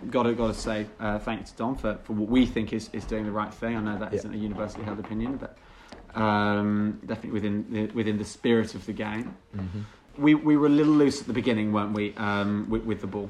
got 0.10 0.24
to 0.24 0.34
got 0.34 0.48
to 0.48 0.54
say 0.54 0.88
uh, 1.00 1.20
thanks 1.20 1.52
to 1.52 1.58
Don 1.58 1.76
for, 1.76 1.98
for 2.04 2.14
what 2.14 2.30
we 2.30 2.46
think 2.46 2.74
is, 2.74 2.90
is 2.94 3.06
doing 3.06 3.26
the 3.26 3.32
right 3.32 3.54
thing. 3.54 3.76
I 3.76 3.82
know 3.82 3.98
that 4.00 4.14
Yeah. 4.14 4.22
not 4.24 4.34
a 4.34 4.38
universally 4.38 4.84
held 4.84 5.00
opinion, 5.00 5.38
but 5.38 5.58
um, 6.20 7.00
definitely 7.06 7.32
within 7.32 7.66
the, 7.72 7.86
within 7.94 8.18
the 8.18 8.26
spirit 8.26 8.76
of 8.76 8.86
the 8.86 8.94
game. 8.94 9.36
Mhm. 9.56 9.84
We 10.18 10.34
we 10.34 10.56
were 10.56 10.68
a 10.68 10.70
little 10.70 10.94
loose 10.94 11.20
at 11.22 11.28
the 11.28 11.34
beginning, 11.34 11.74
weren't 11.74 11.92
we? 11.94 12.16
Um, 12.16 12.68
with, 12.70 12.84
with 12.86 13.02
the 13.02 13.08
ball, 13.08 13.30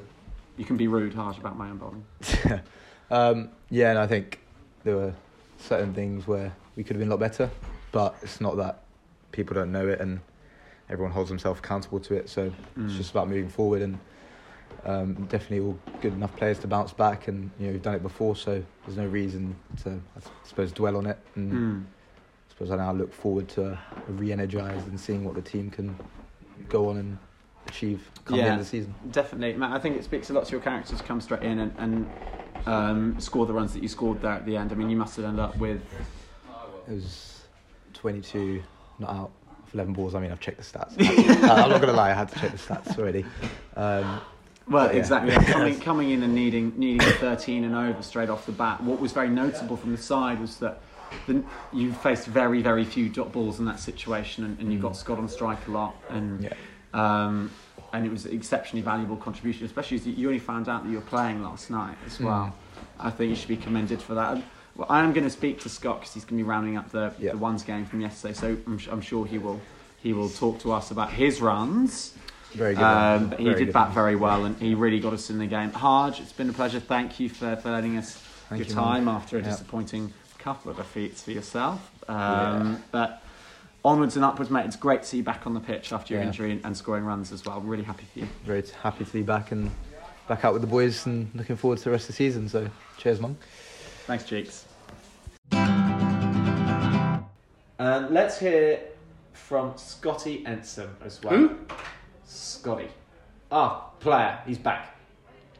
you 0.56 0.64
can 0.64 0.76
be 0.76 0.86
rude, 0.86 1.14
harsh 1.14 1.36
about 1.36 1.58
my 1.58 1.68
own 1.68 1.78
bowling. 1.78 2.04
um, 3.10 3.48
yeah, 3.70 3.90
and 3.90 3.98
I 3.98 4.06
think 4.06 4.38
there 4.84 4.94
were 4.96 5.12
certain 5.58 5.92
things 5.94 6.28
where 6.28 6.52
we 6.76 6.84
could 6.84 6.94
have 6.94 7.00
been 7.00 7.08
a 7.08 7.10
lot 7.10 7.18
better, 7.18 7.50
but 7.90 8.14
it's 8.22 8.40
not 8.40 8.56
that 8.58 8.84
people 9.32 9.54
don't 9.54 9.72
know 9.72 9.88
it 9.88 10.00
and 10.00 10.20
everyone 10.88 11.12
holds 11.12 11.28
themselves 11.28 11.58
accountable 11.58 12.00
to 12.00 12.14
it. 12.14 12.28
So 12.28 12.52
it's 12.84 12.94
Mm. 12.94 12.96
just 12.96 13.10
about 13.10 13.28
moving 13.28 13.48
forward 13.48 13.82
and 13.82 13.98
um, 14.84 15.14
definitely 15.26 15.60
all 15.60 15.78
good 16.00 16.12
enough 16.14 16.36
players 16.36 16.58
to 16.60 16.68
bounce 16.68 16.92
back. 16.92 17.28
And 17.28 17.50
you 17.58 17.66
know 17.66 17.72
we've 17.72 17.82
done 17.82 17.94
it 17.94 18.02
before, 18.02 18.36
so 18.36 18.62
there's 18.84 18.96
no 18.96 19.06
reason 19.06 19.56
to 19.82 19.90
I 20.16 20.20
suppose 20.44 20.72
dwell 20.72 20.96
on 20.96 21.06
it. 21.06 21.18
And 21.34 21.52
Mm. 21.52 21.84
I 21.84 22.52
suppose 22.52 22.70
I 22.70 22.76
now 22.76 22.92
look 22.92 23.12
forward 23.12 23.48
to 23.50 23.78
re-energized 24.06 24.86
and 24.86 24.98
seeing 25.00 25.24
what 25.24 25.34
the 25.34 25.42
team 25.42 25.70
can 25.70 25.98
go 26.68 26.88
on 26.88 26.96
and 26.96 27.18
achieve 27.66 28.08
come 28.24 28.36
the 28.38 28.44
Yeah. 28.44 28.50
end 28.52 28.60
of 28.60 28.66
the 28.66 28.70
season. 28.70 28.94
Definitely, 29.10 29.58
Matt. 29.58 29.72
I 29.72 29.78
think 29.78 29.96
it 29.96 30.04
speaks 30.04 30.30
a 30.30 30.32
lot 30.32 30.44
to 30.46 30.52
your 30.52 30.60
characters. 30.60 31.00
To 31.00 31.04
come 31.04 31.20
straight 31.20 31.42
in 31.42 31.58
and, 31.58 31.72
and 31.78 32.06
um, 32.66 33.20
score 33.20 33.46
the 33.46 33.52
runs 33.52 33.72
that 33.74 33.82
you 33.82 33.88
scored 33.88 34.20
there 34.20 34.32
at 34.32 34.46
the 34.46 34.56
end. 34.56 34.72
I 34.72 34.74
mean, 34.76 34.88
you 34.90 34.96
must 34.96 35.16
have 35.16 35.24
ended 35.24 35.40
up 35.40 35.56
with 35.58 35.82
It 36.88 36.92
was 36.92 37.42
22 37.94 38.62
not 38.98 39.10
out 39.10 39.30
11 39.76 39.92
balls. 39.92 40.14
I 40.14 40.20
mean, 40.20 40.32
I've 40.32 40.40
checked 40.40 40.56
the 40.58 40.64
stats. 40.64 40.94
I'm 41.42 41.68
not 41.70 41.80
going 41.80 41.82
to 41.82 41.92
lie, 41.92 42.10
I 42.10 42.14
had 42.14 42.28
to 42.30 42.38
check 42.40 42.50
the 42.52 42.58
stats 42.58 42.98
already. 42.98 43.24
Um, 43.76 44.20
Well, 44.68 44.86
Yeah. 44.92 44.98
exactly. 44.98 45.32
coming, 45.52 45.78
coming 45.90 46.10
in 46.10 46.22
and 46.24 46.34
needing 46.34 46.72
needing 46.76 47.06
a 47.06 47.12
13 47.12 47.62
and 47.64 47.74
over 47.74 48.02
straight 48.02 48.28
off 48.30 48.46
the 48.46 48.52
bat. 48.52 48.82
What 48.82 49.00
was 49.00 49.12
very 49.12 49.28
notable 49.28 49.76
from 49.76 49.92
the 49.92 49.98
side 49.98 50.40
was 50.40 50.56
that 50.58 50.80
the, 51.28 51.44
you 51.72 51.92
faced 51.92 52.26
very 52.26 52.62
very 52.62 52.84
few 52.84 53.08
dot 53.08 53.30
balls 53.32 53.60
in 53.60 53.64
that 53.66 53.78
situation, 53.78 54.44
and, 54.44 54.58
and 54.58 54.72
you 54.72 54.78
got 54.80 54.96
Scott 54.96 55.18
on 55.18 55.28
strike 55.28 55.68
a 55.68 55.70
lot, 55.70 55.94
and 56.08 56.42
Yeah. 56.42 56.52
um, 56.94 57.50
and 57.92 58.04
it 58.04 58.10
was 58.10 58.24
an 58.26 58.34
exceptionally 58.34 58.82
valuable 58.82 59.16
contribution, 59.16 59.64
especially 59.66 59.98
as 59.98 60.06
you- 60.06 60.14
you 60.14 60.26
only 60.26 60.40
found 60.40 60.68
out 60.68 60.82
that 60.82 60.90
you 60.90 60.96
were 60.96 61.02
playing 61.16 61.42
last 61.44 61.70
night 61.70 61.96
as 62.06 62.18
well. 62.18 62.52
I 62.98 63.10
think 63.10 63.30
you 63.30 63.36
should 63.36 63.48
be 63.48 63.56
commended 63.56 64.02
for 64.02 64.14
that. 64.14 64.42
Well, 64.76 64.86
I 64.90 65.02
am 65.02 65.12
going 65.12 65.24
to 65.24 65.30
speak 65.30 65.60
to 65.62 65.68
Scott 65.68 66.00
because 66.00 66.14
he's 66.14 66.24
going 66.24 66.38
to 66.38 66.44
be 66.44 66.48
rounding 66.48 66.76
up 66.76 66.90
the, 66.90 67.12
Yeah. 67.18 67.32
the 67.32 67.38
ones 67.38 67.62
game 67.62 67.86
from 67.86 68.00
yesterday, 68.00 68.34
so 68.34 68.56
I'm, 68.66 68.78
I'm 68.90 69.00
sure 69.00 69.24
he 69.26 69.38
will 69.38 69.60
he 70.02 70.12
will 70.12 70.28
talk 70.28 70.60
to 70.60 70.70
us 70.72 70.90
about 70.92 71.10
his 71.12 71.40
runs. 71.40 72.14
very 72.52 72.74
good. 72.74 72.82
Um, 72.84 73.30
he 73.32 73.44
Very 73.44 73.56
did 73.56 73.64
good 73.66 73.72
bat 73.72 73.92
very 73.92 74.14
well, 74.14 74.44
and 74.44 74.56
he 74.58 74.74
really 74.74 75.00
got 75.00 75.12
us 75.14 75.30
in 75.30 75.38
the 75.38 75.46
game. 75.46 75.70
Harj, 75.72 76.20
it's 76.20 76.32
been 76.32 76.48
a 76.48 76.52
pleasure. 76.52 76.78
Thank 76.78 77.18
you 77.18 77.28
for, 77.28 77.56
for 77.56 77.70
letting 77.72 77.96
us 77.96 78.16
Thank 78.48 78.60
your 78.60 78.68
you, 78.68 78.74
time 78.74 79.06
man. 79.06 79.14
after 79.16 79.38
a 79.38 79.40
Yeah. 79.40 79.46
disappointing 79.50 80.12
couple 80.38 80.70
of 80.70 80.76
defeats 80.76 81.22
for 81.22 81.32
yourself. 81.32 81.90
Um, 82.08 82.14
Yeah. 82.16 82.76
But 82.92 83.22
onwards 83.84 84.14
and 84.14 84.24
upwards, 84.24 84.50
mate. 84.50 84.66
It's 84.66 84.76
great 84.76 85.02
to 85.02 85.08
see 85.08 85.16
you 85.16 85.22
back 85.24 85.44
on 85.46 85.54
the 85.54 85.60
pitch 85.60 85.92
after 85.92 86.14
your 86.14 86.22
injury 86.22 86.52
and, 86.52 86.64
and 86.64 86.76
scoring 86.76 87.04
runs 87.04 87.32
as 87.32 87.44
well. 87.44 87.60
Really 87.60 87.82
happy 87.82 88.04
for 88.12 88.20
you. 88.20 88.28
Very 88.44 88.62
happy 88.82 89.04
to 89.04 89.12
be 89.12 89.22
back 89.22 89.50
and 89.50 89.70
back 90.28 90.44
out 90.44 90.52
with 90.52 90.62
the 90.62 90.68
boys 90.68 91.04
and 91.06 91.30
looking 91.34 91.56
forward 91.56 91.78
to 91.78 91.84
the 91.84 91.90
rest 91.90 92.04
of 92.04 92.08
the 92.08 92.12
season. 92.12 92.48
So, 92.48 92.68
cheers, 92.98 93.20
man. 93.20 93.36
Thanks, 94.06 94.24
Cheeks. 94.24 94.64
Um, 97.78 98.12
let's 98.12 98.38
hear 98.38 98.80
from 99.32 99.76
Scotty 99.76 100.44
Ensom 100.44 100.88
as 101.04 101.22
well. 101.22 101.36
Who? 101.36 101.56
Scotty. 102.24 102.88
Ah, 103.50 103.90
player. 104.00 104.38
He's 104.46 104.58
back. 104.58 104.96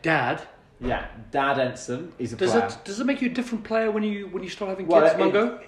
Dad, 0.02 0.42
Yeah, 0.80 1.06
Dad 1.30 1.56
Ensom 1.56 2.10
is 2.18 2.32
a 2.32 2.36
Does 2.36 2.52
player. 2.52 2.66
it 2.66 2.78
does 2.84 3.00
it 3.00 3.06
make 3.06 3.20
you 3.22 3.30
a 3.30 3.32
different 3.34 3.64
player 3.64 3.90
when 3.90 4.02
you 4.02 4.26
when 4.28 4.42
you 4.42 4.48
start 4.48 4.68
having 4.70 4.86
Well, 4.86 5.02
kids, 5.02 5.14
it- 5.14 5.18
Mungo? 5.18 5.60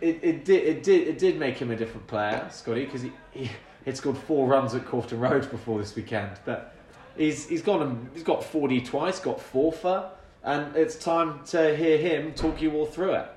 It, 0.00 0.18
it 0.22 0.44
did 0.44 0.64
it 0.64 0.82
did 0.82 1.08
it 1.08 1.18
did 1.18 1.38
make 1.38 1.56
him 1.58 1.70
a 1.70 1.76
different 1.76 2.06
player, 2.08 2.46
Scotty, 2.50 2.84
because 2.84 3.02
he, 3.02 3.12
he 3.30 3.50
had 3.84 3.96
scored 3.96 4.18
four 4.18 4.48
runs 4.48 4.74
at 4.74 4.84
Corfton 4.84 5.20
Road 5.20 5.48
before 5.50 5.78
this 5.78 5.94
weekend. 5.94 6.32
But 6.44 6.74
he's 7.16 7.48
he's 7.48 7.62
gone 7.62 7.82
and 7.82 8.10
he's 8.12 8.24
got 8.24 8.42
40 8.44 8.80
twice, 8.80 9.20
got 9.20 9.40
forfer, 9.40 10.10
and 10.44 10.74
it's 10.76 10.96
time 10.96 11.44
to 11.46 11.76
hear 11.76 11.98
him 11.98 12.32
talk 12.32 12.60
you 12.60 12.72
all 12.72 12.86
through 12.86 13.14
it. 13.14 13.28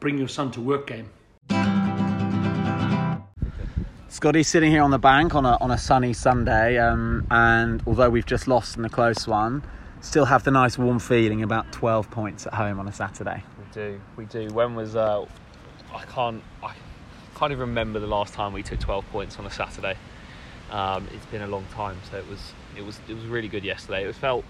Bring 0.00 0.18
your 0.18 0.28
son 0.28 0.50
to 0.52 0.60
work 0.60 0.88
game. 0.88 1.10
Scotty's 4.08 4.48
sitting 4.48 4.70
here 4.70 4.82
on 4.82 4.90
the 4.90 4.98
bank 4.98 5.34
on 5.34 5.44
a, 5.44 5.56
on 5.60 5.70
a 5.70 5.78
sunny 5.78 6.12
Sunday, 6.12 6.78
um, 6.78 7.26
and 7.30 7.82
although 7.86 8.10
we've 8.10 8.26
just 8.26 8.46
lost 8.46 8.76
in 8.76 8.84
a 8.84 8.88
close 8.88 9.26
one, 9.26 9.62
still 10.00 10.24
have 10.24 10.44
the 10.44 10.50
nice 10.50 10.78
warm 10.78 10.98
feeling 10.98 11.42
about 11.42 11.70
12 11.72 12.10
points 12.10 12.46
at 12.46 12.54
home 12.54 12.78
on 12.78 12.86
a 12.86 12.92
Saturday. 12.92 13.42
We 13.58 13.64
do, 13.72 14.00
we 14.16 14.24
do. 14.26 14.48
When 14.54 14.74
was 14.74 14.94
uh, 14.94 15.26
I 15.92 16.04
can't 16.04 16.42
I 16.62 16.74
can't 17.36 17.52
even 17.52 17.68
remember 17.68 17.98
the 17.98 18.06
last 18.06 18.34
time 18.34 18.52
we 18.52 18.62
took 18.62 18.78
12 18.78 19.04
points 19.10 19.38
on 19.38 19.46
a 19.46 19.50
Saturday. 19.50 19.96
Um, 20.70 21.08
it's 21.12 21.26
been 21.26 21.42
a 21.42 21.48
long 21.48 21.66
time, 21.72 21.96
so 22.10 22.16
it 22.16 22.28
was 22.28 22.52
it 22.76 22.84
was 22.84 23.00
it 23.08 23.14
was 23.14 23.24
really 23.26 23.48
good 23.48 23.64
yesterday. 23.64 24.08
It 24.08 24.14
felt 24.14 24.44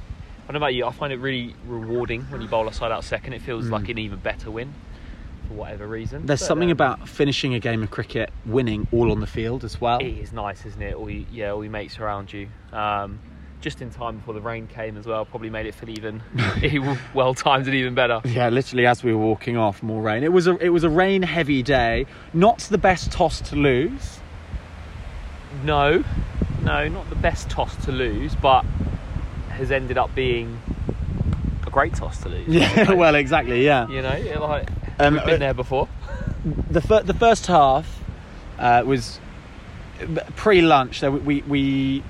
I 0.45 0.53
don't 0.53 0.61
know 0.61 0.67
about 0.67 0.75
you, 0.75 0.85
I 0.85 0.93
find 0.93 1.13
it 1.13 1.17
really 1.17 1.55
rewarding 1.67 2.23
when 2.25 2.43
you 2.43 2.49
bowl 2.49 2.69
a 2.69 2.73
side 2.73 2.93
out 2.93 3.03
second. 3.03 3.33
It 3.33 3.41
feels 3.41 3.69
like 3.71 3.89
an 3.89 3.99
even 3.99 4.19
better 4.19 4.51
win 4.51 4.75
for 5.49 5.55
whatever 5.55 5.87
reason. 5.87 6.27
There's 6.27 6.41
But, 6.41 6.47
something 6.47 6.69
um, 6.69 6.73
about 6.73 7.09
finishing 7.09 7.55
a 7.55 7.61
game 7.61 7.83
of 7.83 7.91
cricket, 7.91 8.31
winning 8.45 8.87
all 8.93 9.11
on 9.11 9.21
the 9.21 9.27
field 9.27 9.65
as 9.65 9.81
well. 9.81 10.01
It 10.01 10.19
is 10.19 10.33
nice, 10.33 10.67
isn't 10.67 10.83
it? 10.83 10.95
All 10.95 11.09
you, 11.09 11.25
yeah, 11.33 11.53
all 11.53 11.65
your 11.65 11.71
mates 11.71 11.99
around 11.99 12.31
you. 12.31 12.49
Um, 12.73 13.21
just 13.63 13.81
in 13.81 13.89
time 13.89 14.19
before 14.19 14.35
the 14.35 14.43
rain 14.43 14.67
came 14.67 14.99
as 14.99 15.07
well, 15.07 15.25
probably 15.25 15.49
made 15.49 15.65
it 15.65 15.75
feel 15.75 15.89
even 15.89 16.21
well 17.15 17.33
timed 17.33 17.65
and 17.67 17.75
even 17.75 17.95
better. 17.95 18.21
Yeah, 18.27 18.51
literally 18.51 18.85
as 18.85 19.03
we 19.03 19.15
were 19.15 19.25
walking 19.25 19.57
off, 19.57 19.83
more 19.83 20.03
rain. 20.03 20.23
It 20.23 20.33
was 20.33 20.47
a 20.47 20.59
it 20.59 20.69
was 20.69 20.85
a 20.85 20.91
rain 20.91 21.23
heavy 21.23 21.63
day. 21.63 22.05
Not 22.35 22.59
the 22.59 22.77
best 22.77 23.11
toss 23.11 23.41
to 23.49 23.57
lose. 23.57 24.21
No, 25.65 26.05
no, 26.63 26.89
not 26.89 27.09
the 27.09 27.17
best 27.17 27.49
toss 27.49 27.75
to 27.87 27.93
lose, 27.93 28.35
but 28.35 28.67
has 29.55 29.71
ended 29.71 29.99
up 29.99 30.15
being 30.15 30.61
a 31.67 31.71
great 31.71 31.95
toss 31.95 32.21
to 32.23 32.29
lose. 32.29 32.49
Yeah, 32.49 32.93
well, 33.03 33.15
exactly. 33.15 33.65
Yeah. 33.65 33.89
You 33.89 34.03
know, 34.03 34.15
yeah, 34.17 34.39
like 34.39 34.69
Um, 34.99 35.15
we've 35.15 35.25
been 35.25 35.41
there 35.41 35.55
before. 35.55 35.89
the 36.71 36.81
fir- 36.81 37.03
the 37.03 37.15
first 37.15 37.47
half 37.47 38.01
uh, 38.59 38.83
was 38.85 39.19
pre 40.37 40.61
lunch. 40.61 41.01
So 41.01 41.11
we 41.11 41.43
we 41.43 42.03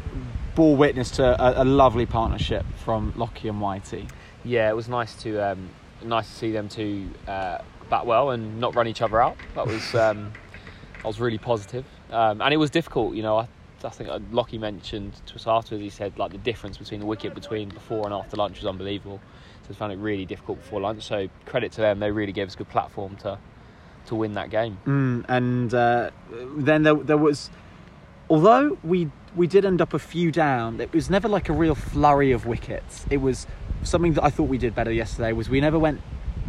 bore 0.54 0.76
witness 0.76 1.10
to 1.12 1.24
a, 1.60 1.62
a 1.62 1.64
lovely 1.64 2.06
partnership 2.06 2.64
from 2.84 3.12
Lockie 3.16 3.48
and 3.48 3.60
Whitey. 3.60 4.08
Yeah, 4.44 4.68
it 4.68 4.76
was 4.76 4.88
nice 4.88 5.14
to 5.22 5.38
um, 5.40 5.70
nice 6.02 6.28
to 6.28 6.34
see 6.34 6.52
them 6.52 6.68
two 6.68 7.08
uh, 7.26 7.58
bat 7.90 8.06
well 8.06 8.30
and 8.30 8.60
not 8.60 8.74
run 8.74 8.86
each 8.88 9.02
other 9.02 9.20
out. 9.22 9.36
That 9.54 9.66
was 9.66 9.94
um, 9.94 10.32
that 10.96 11.04
was 11.04 11.20
really 11.20 11.38
positive, 11.38 11.84
um, 12.10 12.40
and 12.40 12.52
it 12.52 12.56
was 12.58 12.70
difficult. 12.70 13.14
You 13.14 13.22
know, 13.22 13.38
I, 13.38 13.48
I 13.84 13.90
think 13.90 14.10
uh, 14.10 14.18
Lockie 14.30 14.58
mentioned 14.58 15.14
to 15.26 15.34
us 15.34 15.46
afterwards. 15.46 15.82
He 15.82 15.90
said 15.90 16.18
like 16.18 16.32
the 16.32 16.38
difference 16.38 16.78
between 16.78 17.00
the 17.00 17.06
wicket 17.06 17.34
between 17.34 17.68
before 17.68 18.04
and 18.04 18.14
after 18.14 18.36
lunch 18.36 18.58
was 18.58 18.66
unbelievable. 18.66 19.20
So 19.62 19.68
we 19.70 19.74
found 19.74 19.92
it 19.92 19.98
really 19.98 20.24
difficult 20.24 20.58
before 20.58 20.80
lunch. 20.80 21.02
So 21.02 21.28
credit 21.46 21.72
to 21.72 21.80
them, 21.80 21.98
they 21.98 22.10
really 22.10 22.32
gave 22.32 22.48
us 22.48 22.54
a 22.54 22.58
good 22.58 22.68
platform 22.68 23.16
to 23.18 23.38
to 24.06 24.14
win 24.14 24.34
that 24.34 24.50
game. 24.50 24.78
Mm, 24.86 25.24
and 25.28 25.74
uh, 25.74 26.10
then 26.56 26.82
there, 26.82 26.94
there 26.94 27.16
was, 27.16 27.50
although 28.28 28.78
we 28.82 29.10
we 29.34 29.46
did 29.46 29.64
end 29.64 29.80
up 29.80 29.94
a 29.94 29.98
few 29.98 30.30
down, 30.30 30.80
it 30.80 30.92
was 30.92 31.10
never 31.10 31.28
like 31.28 31.48
a 31.48 31.52
real 31.52 31.74
flurry 31.74 32.32
of 32.32 32.46
wickets. 32.46 33.06
It 33.10 33.18
was 33.18 33.46
something 33.82 34.14
that 34.14 34.24
I 34.24 34.30
thought 34.30 34.48
we 34.48 34.58
did 34.58 34.74
better 34.74 34.92
yesterday. 34.92 35.32
Was 35.32 35.48
we 35.48 35.60
never 35.60 35.78
went. 35.78 36.00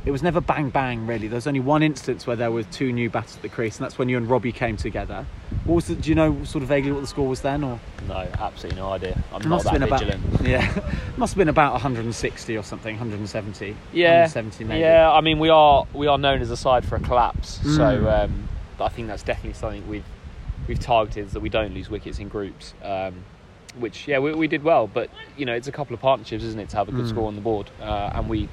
It 0.05 0.11
was 0.11 0.21
never 0.21 0.39
bang 0.39 0.69
bang 0.69 1.07
really. 1.07 1.27
There 1.27 1.37
was 1.37 1.47
only 1.47 1.59
one 1.59 1.81
instance 1.81 2.27
where 2.27 2.35
there 2.35 2.51
were 2.51 2.63
two 2.63 2.91
new 2.91 3.09
batters 3.09 3.37
at 3.37 3.41
the 3.41 3.49
crease, 3.49 3.77
and 3.77 3.85
that's 3.85 3.97
when 3.97 4.07
you 4.09 4.17
and 4.17 4.29
Robbie 4.29 4.51
came 4.51 4.77
together. 4.77 5.25
What 5.65 5.75
was 5.75 5.87
the, 5.87 5.95
do 5.95 6.09
you 6.09 6.15
know 6.15 6.43
sort 6.43 6.61
of 6.61 6.69
vaguely 6.69 6.91
what 6.91 7.01
the 7.01 7.07
score 7.07 7.27
was 7.27 7.41
then, 7.41 7.63
or 7.63 7.79
No, 8.07 8.27
absolutely 8.39 8.79
no 8.79 8.91
idea. 8.91 9.21
I'm 9.33 9.41
it 9.41 9.47
not 9.47 9.63
must 9.63 9.67
have 9.69 9.79
that 9.79 9.89
vigilant. 9.89 10.23
about 10.35 10.47
yeah, 10.47 10.91
must 11.17 11.33
have 11.33 11.37
been 11.39 11.49
about 11.49 11.73
160 11.73 12.55
or 12.57 12.63
something, 12.63 12.95
170. 12.95 13.75
Yeah, 13.91 14.11
170 14.21 14.63
maybe. 14.65 14.79
yeah. 14.81 15.11
I 15.11 15.21
mean, 15.21 15.39
we 15.39 15.49
are 15.49 15.85
we 15.93 16.05
are 16.07 16.17
known 16.19 16.41
as 16.41 16.51
a 16.51 16.57
side 16.57 16.85
for 16.85 16.95
a 16.95 16.99
collapse, 16.99 17.57
Mm. 17.63 17.75
so 17.77 18.09
um, 18.09 18.47
I 18.79 18.89
think 18.89 19.07
that's 19.07 19.23
definitely 19.23 19.53
something 19.53 19.87
we've 19.89 20.05
we've 20.67 20.79
targeted 20.79 21.25
is 21.27 21.33
that 21.33 21.39
we 21.41 21.49
don't 21.49 21.73
lose 21.73 21.89
wickets 21.89 22.19
in 22.19 22.27
groups. 22.29 22.73
Um, 22.83 23.15
which 23.79 24.07
yeah, 24.07 24.19
we, 24.19 24.33
we 24.33 24.47
did 24.47 24.63
well, 24.63 24.87
but 24.87 25.09
you 25.35 25.45
know, 25.45 25.53
it's 25.53 25.67
a 25.67 25.71
couple 25.71 25.93
of 25.95 25.99
partnerships, 25.99 26.43
isn't 26.43 26.59
it, 26.59 26.69
to 26.69 26.77
have 26.77 26.87
a 26.89 26.91
good 26.91 27.05
Mm. 27.05 27.09
score 27.09 27.27
on 27.27 27.35
the 27.35 27.41
board, 27.41 27.69
uh, 27.81 28.11
and 28.13 28.29
we 28.29 28.49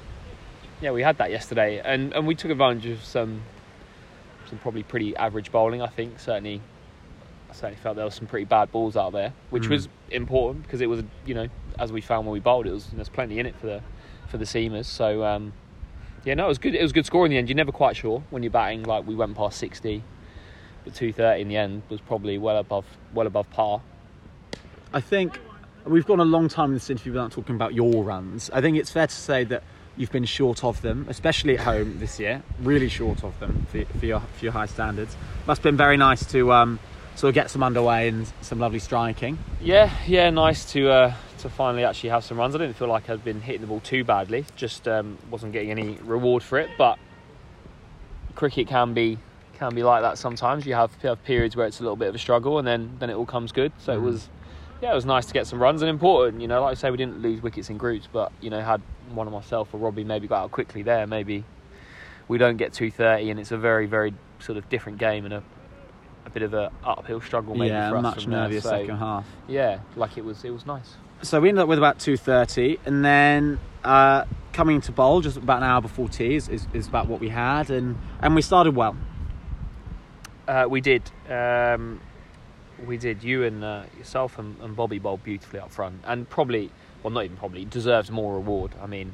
yeah 0.81 0.89
we 0.91 1.03
had 1.03 1.19
that 1.19 1.29
yesterday, 1.29 1.79
and 1.79 2.11
and 2.13 2.25
we 2.25 2.33
took 2.33 2.49
advantage 2.49 2.87
of 2.87 3.03
some 3.03 3.41
some 4.49 4.57
probably 4.57 4.81
pretty 4.83 5.15
average 5.15 5.51
bowling. 5.51 5.81
I 5.83 5.87
think 5.87 6.19
certainly. 6.19 6.59
I 7.53 7.55
certainly 7.55 7.75
felt 7.83 7.95
there 7.97 8.05
were 8.05 8.11
some 8.11 8.25
pretty 8.25 8.45
bad 8.45 8.71
balls 8.71 8.97
out 8.97 9.13
there, 9.13 9.31
which 9.51 9.65
Mm. 9.65 9.69
was 9.69 9.87
important 10.09 10.63
because 10.63 10.81
it 10.81 10.87
was, 10.87 11.03
you 11.27 11.35
know, 11.35 11.47
as 11.77 11.91
we 11.91 12.01
found 12.01 12.25
when 12.25 12.33
we 12.33 12.39
bowled, 12.39 12.65
it 12.65 12.71
was 12.71 12.87
there's 12.93 13.09
plenty 13.09 13.37
in 13.37 13.45
it 13.45 13.55
for 13.57 13.67
the 13.67 13.81
for 14.27 14.37
the 14.39 14.45
seamers. 14.45 14.85
So 14.85 15.23
um, 15.23 15.53
yeah, 16.25 16.33
no, 16.33 16.45
it 16.45 16.47
was 16.47 16.57
good. 16.57 16.73
It 16.73 16.81
was 16.81 16.89
a 16.91 16.93
good 16.95 17.05
score 17.05 17.25
in 17.25 17.31
the 17.31 17.37
end. 17.37 17.49
You're 17.49 17.55
never 17.55 17.71
quite 17.71 17.95
sure 17.95 18.23
when 18.31 18.41
you're 18.41 18.51
batting. 18.51 18.83
Like 18.83 19.05
we 19.05 19.13
went 19.13 19.35
past 19.37 19.59
60, 19.59 20.01
but 20.83 20.95
230 20.95 21.41
in 21.41 21.47
the 21.47 21.57
end 21.57 21.83
was 21.89 22.01
probably 22.01 22.39
well 22.39 22.57
above 22.57 22.85
well 23.13 23.27
above 23.27 23.47
par. 23.51 23.81
I 24.91 24.99
think 25.01 25.39
we've 25.85 26.05
gone 26.07 26.19
a 26.19 26.25
long 26.25 26.49
time 26.49 26.69
in 26.69 26.73
this 26.75 26.89
interview 26.89 27.11
without 27.11 27.31
talking 27.31 27.55
about 27.55 27.75
your 27.75 28.03
runs. 28.03 28.49
I 28.51 28.61
think 28.61 28.77
it's 28.77 28.89
fair 28.91 29.05
to 29.07 29.13
say 29.15 29.43
that 29.45 29.63
you've 29.95 30.11
been 30.11 30.25
short 30.25 30.63
of 30.63 30.81
them, 30.81 31.05
especially 31.07 31.55
at 31.57 31.65
home 31.65 31.99
this 31.99 32.19
year. 32.19 32.41
Really 32.61 32.89
short 32.89 33.23
of 33.23 33.39
them 33.39 33.67
for, 33.69 33.85
for 33.99 34.05
your 34.07 34.21
for 34.21 34.45
your 34.45 34.53
high 34.53 34.65
standards. 34.65 35.15
Must 35.45 35.59
have 35.59 35.63
been 35.63 35.77
very 35.77 35.97
nice 35.97 36.25
to 36.31 36.51
um, 36.51 36.79
sort 37.15 37.29
of 37.29 37.35
get 37.35 37.49
some 37.49 37.63
underway 37.63 38.07
and 38.07 38.31
some 38.41 38.59
lovely 38.59 38.79
striking. 38.79 39.37
Yeah, 39.61 39.91
yeah, 40.07 40.29
nice 40.29 40.71
to 40.73 40.89
uh, 40.89 41.13
to 41.39 41.49
finally 41.49 41.83
actually 41.83 42.09
have 42.09 42.23
some 42.23 42.37
runs. 42.37 42.55
I 42.55 42.57
didn't 42.57 42.75
feel 42.75 42.87
like 42.87 43.09
I'd 43.09 43.23
been 43.23 43.41
hitting 43.41 43.61
the 43.61 43.67
ball 43.67 43.79
too 43.79 44.03
badly. 44.03 44.45
Just 44.55 44.87
um, 44.87 45.17
wasn't 45.29 45.53
getting 45.53 45.71
any 45.71 45.97
reward 46.03 46.43
for 46.43 46.59
it. 46.59 46.69
But 46.77 46.97
cricket 48.35 48.67
can 48.67 48.93
be 48.93 49.17
can 49.53 49.75
be 49.75 49.83
like 49.83 50.01
that 50.01 50.17
sometimes. 50.17 50.65
You 50.65 50.73
have, 50.73 50.91
you 51.01 51.09
have 51.09 51.23
periods 51.23 51.55
where 51.55 51.67
it's 51.67 51.79
a 51.79 51.83
little 51.83 51.95
bit 51.95 52.09
of 52.09 52.15
a 52.15 52.19
struggle, 52.19 52.57
and 52.57 52.67
then 52.67 52.95
then 52.99 53.09
it 53.09 53.15
all 53.15 53.25
comes 53.25 53.51
good. 53.51 53.71
So 53.79 53.93
it 53.93 54.01
was. 54.01 54.29
Yeah, 54.81 54.91
it 54.91 54.95
was 54.95 55.05
nice 55.05 55.25
to 55.27 55.33
get 55.33 55.47
some 55.47 55.61
runs 55.61 55.81
and 55.81 55.89
important. 55.89 56.41
You 56.41 56.49
know, 56.49 56.61
like 56.61 56.71
I 56.71 56.73
say, 56.73 56.91
we 56.91 56.97
didn't 56.97 57.21
lose 57.21 57.41
wickets 57.41 57.69
in 57.69 57.77
groups, 57.77 58.09
but 58.11 58.33
you 58.41 58.49
know, 58.49 58.59
had 58.59 58.81
one 59.13 59.27
of 59.27 59.31
myself 59.31 59.73
or 59.73 59.77
Robbie 59.77 60.03
maybe 60.03 60.27
got 60.27 60.43
out 60.43 60.51
quickly 60.51 60.81
there, 60.81 61.07
maybe 61.07 61.45
we 62.27 62.37
don't 62.37 62.57
get 62.57 62.73
230, 62.73 63.29
and 63.29 63.39
it's 63.39 63.51
a 63.51 63.57
very, 63.57 63.85
very 63.85 64.13
sort 64.39 64.57
of 64.57 64.67
different 64.69 64.97
game 64.97 65.25
and 65.25 65.35
a 65.35 65.43
a 66.25 66.29
bit 66.29 66.43
of 66.43 66.53
a 66.53 66.71
uphill 66.83 67.21
struggle 67.21 67.55
maybe 67.55 67.69
yeah, 67.69 67.89
for 67.89 67.97
us 67.97 68.03
much 68.03 68.23
from 68.23 68.31
there. 68.31 68.47
nervier 68.47 68.61
So, 68.61 68.69
second 68.69 68.97
half. 68.97 69.25
Yeah, 69.47 69.79
like 69.95 70.17
it 70.17 70.25
was, 70.25 70.43
it 70.43 70.51
was 70.51 70.65
nice. 70.65 70.95
So 71.21 71.39
we 71.39 71.49
ended 71.49 71.63
up 71.63 71.69
with 71.69 71.77
about 71.77 71.99
two 71.99 72.17
thirty, 72.17 72.79
and 72.85 73.03
then 73.03 73.59
uh, 73.83 74.25
coming 74.51 74.81
to 74.81 74.91
bowl 74.91 75.21
just 75.21 75.37
about 75.37 75.57
an 75.57 75.63
hour 75.63 75.81
before 75.81 76.09
tea 76.09 76.35
is, 76.35 76.49
is, 76.49 76.67
is 76.73 76.87
about 76.87 77.07
what 77.07 77.19
we 77.19 77.29
had, 77.29 77.69
and 77.69 77.97
and 78.21 78.35
we 78.35 78.41
started 78.41 78.75
well. 78.75 78.95
Uh, 80.47 80.65
we 80.69 80.81
did. 80.81 81.03
Um, 81.29 82.01
we 82.85 82.97
did. 82.97 83.23
You 83.23 83.43
and 83.43 83.63
uh, 83.63 83.83
yourself 83.97 84.37
and, 84.37 84.59
and 84.59 84.75
Bobby 84.75 84.99
bowled 84.99 85.23
beautifully 85.23 85.61
up 85.61 85.71
front, 85.71 86.01
and 86.05 86.29
probably, 86.29 86.71
well, 87.01 87.11
not 87.11 87.23
even 87.23 87.37
probably, 87.37 87.63
deserves 87.63 88.11
more 88.11 88.33
reward. 88.33 88.71
I 88.81 88.87
mean, 88.87 89.13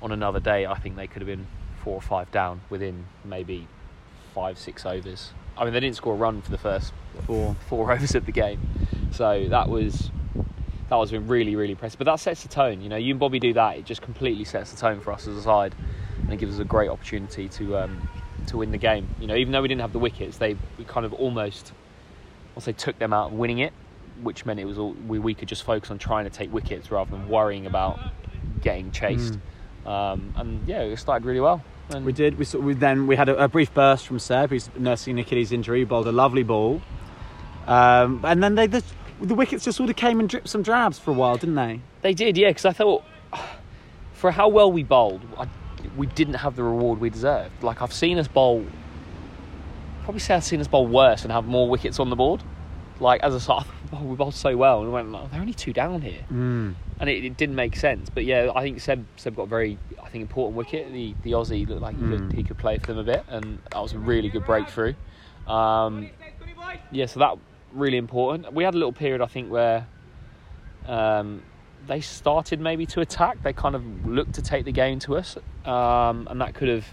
on 0.00 0.12
another 0.12 0.38
day, 0.38 0.66
I 0.66 0.74
think 0.74 0.94
they 0.94 1.08
could 1.08 1.22
have 1.22 1.26
been 1.26 1.48
four 1.82 1.94
or 1.94 2.00
five 2.00 2.30
down 2.30 2.60
within 2.70 3.06
maybe 3.24 3.66
five, 4.32 4.58
six 4.58 4.86
overs. 4.86 5.32
I 5.56 5.64
mean, 5.64 5.72
they 5.72 5.80
didn't 5.80 5.96
score 5.96 6.14
a 6.14 6.16
run 6.16 6.42
for 6.42 6.50
the 6.50 6.58
first 6.58 6.92
Four. 7.26 7.56
four 7.68 7.92
overs 7.92 8.14
of 8.14 8.26
the 8.26 8.32
game, 8.32 8.60
so 9.10 9.46
that 9.48 9.68
was 9.68 10.10
that 10.88 10.96
was 10.96 11.12
really, 11.12 11.56
really 11.56 11.72
impressive. 11.72 11.98
But 11.98 12.04
that 12.04 12.20
sets 12.20 12.42
the 12.42 12.48
tone. 12.48 12.80
You 12.80 12.88
know, 12.88 12.96
you 12.96 13.12
and 13.12 13.20
Bobby 13.20 13.38
do 13.38 13.52
that, 13.54 13.78
it 13.78 13.84
just 13.84 14.02
completely 14.02 14.44
sets 14.44 14.72
the 14.72 14.78
tone 14.78 15.00
for 15.00 15.12
us 15.12 15.26
as 15.26 15.36
a 15.36 15.42
side, 15.42 15.74
and 16.20 16.32
it 16.32 16.36
gives 16.36 16.54
us 16.54 16.60
a 16.60 16.64
great 16.64 16.90
opportunity 16.90 17.48
to 17.48 17.76
um, 17.78 18.08
to 18.48 18.58
win 18.58 18.72
the 18.72 18.78
game. 18.78 19.08
You 19.20 19.26
know, 19.26 19.36
even 19.36 19.52
though 19.52 19.62
we 19.62 19.68
didn't 19.68 19.80
have 19.82 19.92
the 19.92 19.98
wickets, 19.98 20.38
they 20.38 20.56
we 20.78 20.84
kind 20.84 21.06
of 21.06 21.12
almost, 21.14 21.72
I'll 22.56 22.62
say, 22.62 22.72
took 22.72 22.98
them 22.98 23.12
out 23.12 23.32
of 23.32 23.38
winning 23.38 23.58
it, 23.58 23.72
which 24.22 24.44
meant 24.44 24.60
it 24.60 24.64
was 24.64 24.78
all 24.78 24.92
we, 25.06 25.18
we 25.18 25.34
could 25.34 25.48
just 25.48 25.64
focus 25.64 25.90
on 25.90 25.98
trying 25.98 26.24
to 26.24 26.30
take 26.30 26.52
wickets 26.52 26.90
rather 26.90 27.10
than 27.10 27.28
worrying 27.28 27.66
about 27.66 27.98
getting 28.60 28.90
chased. 28.90 29.34
Um, 29.86 30.32
and 30.36 30.66
yeah, 30.68 30.80
it 30.80 30.96
started 30.98 31.26
really 31.26 31.40
well. 31.40 31.62
And 31.90 32.04
We 32.04 32.12
did. 32.12 32.38
We, 32.38 32.44
sort 32.44 32.64
we 32.64 32.74
then 32.74 33.06
we 33.06 33.16
had 33.16 33.28
a, 33.28 33.44
a 33.44 33.48
brief 33.48 33.74
burst 33.74 34.06
from 34.06 34.18
Seb, 34.18 34.50
who's 34.50 34.70
nursing 34.78 35.18
an 35.18 35.24
Achilles 35.24 35.52
injury. 35.52 35.80
He 35.80 35.84
bowled 35.84 36.06
a 36.06 36.12
lovely 36.12 36.42
ball, 36.42 36.80
um, 37.66 38.20
and 38.24 38.42
then 38.42 38.54
they 38.54 38.66
the, 38.66 38.82
the 39.20 39.34
wickets 39.34 39.64
just 39.64 39.76
sort 39.76 39.90
of 39.90 39.96
came 39.96 40.20
and 40.20 40.28
dripped 40.28 40.48
some 40.48 40.62
drabs 40.62 40.98
for 40.98 41.10
a 41.10 41.14
while, 41.14 41.36
didn't 41.36 41.56
they? 41.56 41.80
They 42.00 42.14
did, 42.14 42.36
yeah, 42.38 42.48
because 42.48 42.64
I 42.64 42.72
thought 42.72 43.04
for 44.14 44.30
how 44.30 44.48
well 44.48 44.70
we 44.70 44.84
bowled, 44.84 45.20
I, 45.36 45.48
we 45.96 46.06
didn't 46.06 46.34
have 46.34 46.56
the 46.56 46.62
reward 46.62 47.00
we 47.00 47.10
deserved. 47.10 47.62
Like, 47.62 47.82
I've 47.82 47.92
seen 47.92 48.18
us 48.18 48.28
bowl, 48.28 48.64
probably 50.04 50.20
say 50.20 50.34
I've 50.34 50.44
seen 50.44 50.60
us 50.60 50.68
bowl 50.68 50.86
worse 50.86 51.24
and 51.24 51.32
have 51.32 51.44
more 51.44 51.68
wickets 51.68 51.98
on 51.98 52.08
the 52.08 52.16
board. 52.16 52.42
Like 53.02 53.20
as 53.22 53.34
a 53.34 53.40
side, 53.40 53.64
oh, 53.92 54.02
we 54.04 54.14
bowled 54.16 54.34
so 54.34 54.56
well, 54.56 54.78
and 54.78 54.86
we 54.88 54.94
went, 54.94 55.08
oh, 55.14 55.28
they're 55.30 55.40
only 55.40 55.52
two 55.54 55.72
down 55.72 56.00
here, 56.02 56.22
Mm. 56.32 56.74
and 57.00 57.10
it, 57.10 57.24
it 57.24 57.36
didn't 57.36 57.56
make 57.56 57.74
sense. 57.76 58.08
But 58.08 58.24
yeah, 58.24 58.50
I 58.54 58.62
think 58.62 58.80
Seb 58.80 59.04
Seb 59.16 59.34
got 59.36 59.42
a 59.42 59.46
very, 59.46 59.76
I 60.02 60.08
think 60.08 60.22
important 60.22 60.56
wicket. 60.56 60.92
The 60.92 61.14
the 61.24 61.32
Aussie 61.32 61.66
looked 61.68 61.82
like 61.82 61.96
he, 61.96 62.02
could, 62.02 62.20
Mm. 62.20 62.32
he 62.32 62.42
could 62.44 62.58
play 62.58 62.78
for 62.78 62.86
them 62.94 62.98
a 62.98 63.04
bit, 63.04 63.24
and 63.28 63.58
that 63.72 63.80
was 63.82 63.92
a 63.92 63.98
really 63.98 64.28
good 64.28 64.44
breakthrough. 64.46 64.94
Um, 65.48 66.10
yeah, 66.92 67.06
so 67.06 67.18
that 67.20 67.36
really 67.72 67.96
important. 67.98 68.52
We 68.52 68.62
had 68.64 68.74
a 68.74 68.78
little 68.78 68.92
period, 68.92 69.20
I 69.20 69.26
think, 69.26 69.50
where 69.50 69.86
um, 70.86 71.42
they 71.86 72.00
started 72.00 72.60
maybe 72.60 72.86
to 72.86 73.00
attack. 73.00 73.42
They 73.42 73.52
kind 73.52 73.74
of 73.74 74.06
looked 74.06 74.34
to 74.34 74.42
take 74.42 74.64
the 74.64 74.72
game 74.72 75.00
to 75.00 75.16
us, 75.16 75.36
um, 75.64 76.28
and 76.30 76.40
that 76.40 76.54
could 76.54 76.68
have. 76.68 76.86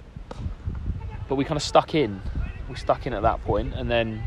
But 1.27 1.35
we 1.35 1.43
kind 1.45 1.57
of 1.57 1.61
stuck 1.63 1.93
in. 1.93 2.19
We 2.67 2.75
stuck 2.75 3.05
in 3.05 3.13
at 3.13 3.21
that 3.21 3.43
point, 3.43 3.73
and 3.75 3.89
then 3.91 4.23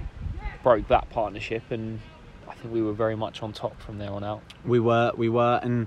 broke 0.62 0.88
that 0.88 1.11
partnership, 1.11 1.62
and 1.70 2.01
I 2.48 2.55
think 2.55 2.72
we 2.72 2.83
were 2.83 2.92
very 2.92 3.16
much 3.16 3.42
on 3.42 3.53
top 3.53 3.81
from 3.81 3.98
there 3.98 4.11
on 4.11 4.25
out. 4.25 4.42
We 4.64 4.81
were, 4.81 5.12
we 5.16 5.29
were, 5.29 5.61
and 5.62 5.87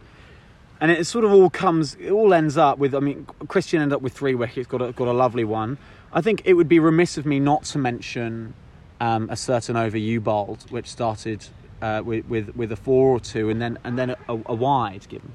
and 0.81 0.91
it 0.91 1.05
sort 1.05 1.25
of 1.25 1.31
all 1.31 1.49
comes, 1.49 1.95
it 1.95 2.11
all 2.11 2.33
ends 2.33 2.57
up 2.57 2.77
with. 2.77 2.93
I 2.93 2.99
mean, 2.99 3.25
Christian 3.47 3.81
ended 3.81 3.95
up 3.95 4.01
with 4.01 4.13
three 4.13 4.35
wickets, 4.35 4.67
got 4.67 4.81
a, 4.81 4.91
got 4.91 5.07
a 5.07 5.13
lovely 5.13 5.43
one. 5.43 5.77
I 6.13 6.21
think 6.21 6.41
it 6.45 6.53
would 6.53 6.69
be 6.69 6.79
remiss 6.79 7.17
of 7.17 7.25
me 7.25 7.39
not 7.39 7.63
to 7.65 7.77
mention 7.77 8.53
um, 8.99 9.29
a 9.29 9.35
certain 9.35 9.75
over 9.75 9.97
you 9.97 10.21
bowled, 10.21 10.69
which 10.71 10.87
started 10.87 11.45
uh, 11.81 12.01
with, 12.03 12.25
with 12.27 12.55
with 12.55 12.71
a 12.71 12.75
four 12.75 13.09
or 13.15 13.19
two, 13.19 13.49
and 13.49 13.61
then 13.61 13.77
and 13.83 13.97
then 13.97 14.11
a, 14.11 14.17
a 14.27 14.53
wide 14.53 15.07
given. 15.07 15.33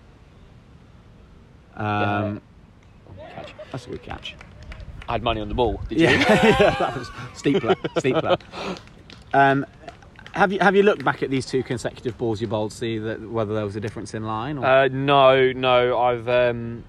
Um, 1.77 2.43
Catch. 3.35 3.55
That's 3.71 3.87
a 3.87 3.91
good 3.91 4.03
catch. 4.03 4.35
I 5.09 5.13
had 5.13 5.23
money 5.23 5.41
on 5.41 5.49
the 5.49 5.55
ball. 5.55 5.81
Did 5.89 6.01
you? 6.01 6.07
yeah, 6.09 6.25
that 6.79 6.97
was 6.97 7.09
steepler, 7.35 7.75
steepler. 7.97 8.41
Um, 9.33 9.67
have 10.33 10.53
you 10.53 10.61
have 10.61 10.77
you 10.77 10.83
looked 10.83 11.05
back 11.05 11.23
at 11.23 11.31
these 11.31 11.47
two 11.47 11.63
consecutive 11.63 12.17
balls 12.17 12.41
you 12.41 12.47
bowled, 12.47 12.73
see 12.73 12.99
that 12.99 13.21
whether 13.29 13.55
there 13.55 13.65
was 13.65 13.77
a 13.77 13.81
difference 13.81 14.15
in 14.15 14.25
line? 14.25 14.59
Or? 14.59 14.67
Uh, 14.67 14.89
no, 14.89 15.53
no, 15.53 15.99
I've 15.99 16.29
um, 16.29 16.85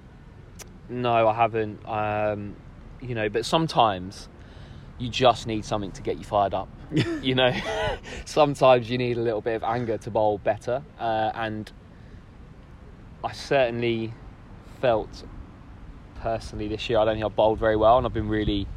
no, 0.89 1.27
I 1.27 1.33
haven't. 1.33 1.79
Um, 1.87 2.55
you 3.01 3.15
know, 3.15 3.29
but 3.29 3.45
sometimes 3.45 4.29
you 4.99 5.09
just 5.09 5.47
need 5.47 5.65
something 5.65 5.91
to 5.93 6.01
get 6.01 6.17
you 6.17 6.23
fired 6.23 6.53
up. 6.53 6.69
you 7.21 7.33
know, 7.33 7.51
sometimes 8.25 8.89
you 8.89 8.97
need 8.97 9.17
a 9.17 9.21
little 9.21 9.41
bit 9.41 9.55
of 9.55 9.63
anger 9.63 9.97
to 9.97 10.11
bowl 10.11 10.37
better, 10.37 10.83
uh, 10.99 11.31
and 11.33 11.71
I 13.23 13.31
certainly 13.31 14.13
felt 14.81 15.23
personally 16.15 16.67
this 16.67 16.87
year 16.89 16.99
I 16.99 17.05
don't 17.05 17.15
think 17.15 17.25
I 17.25 17.29
bowled 17.29 17.59
very 17.59 17.75
well, 17.75 17.97
and 17.97 18.05
I've 18.05 18.13
been 18.13 18.29
really. 18.29 18.67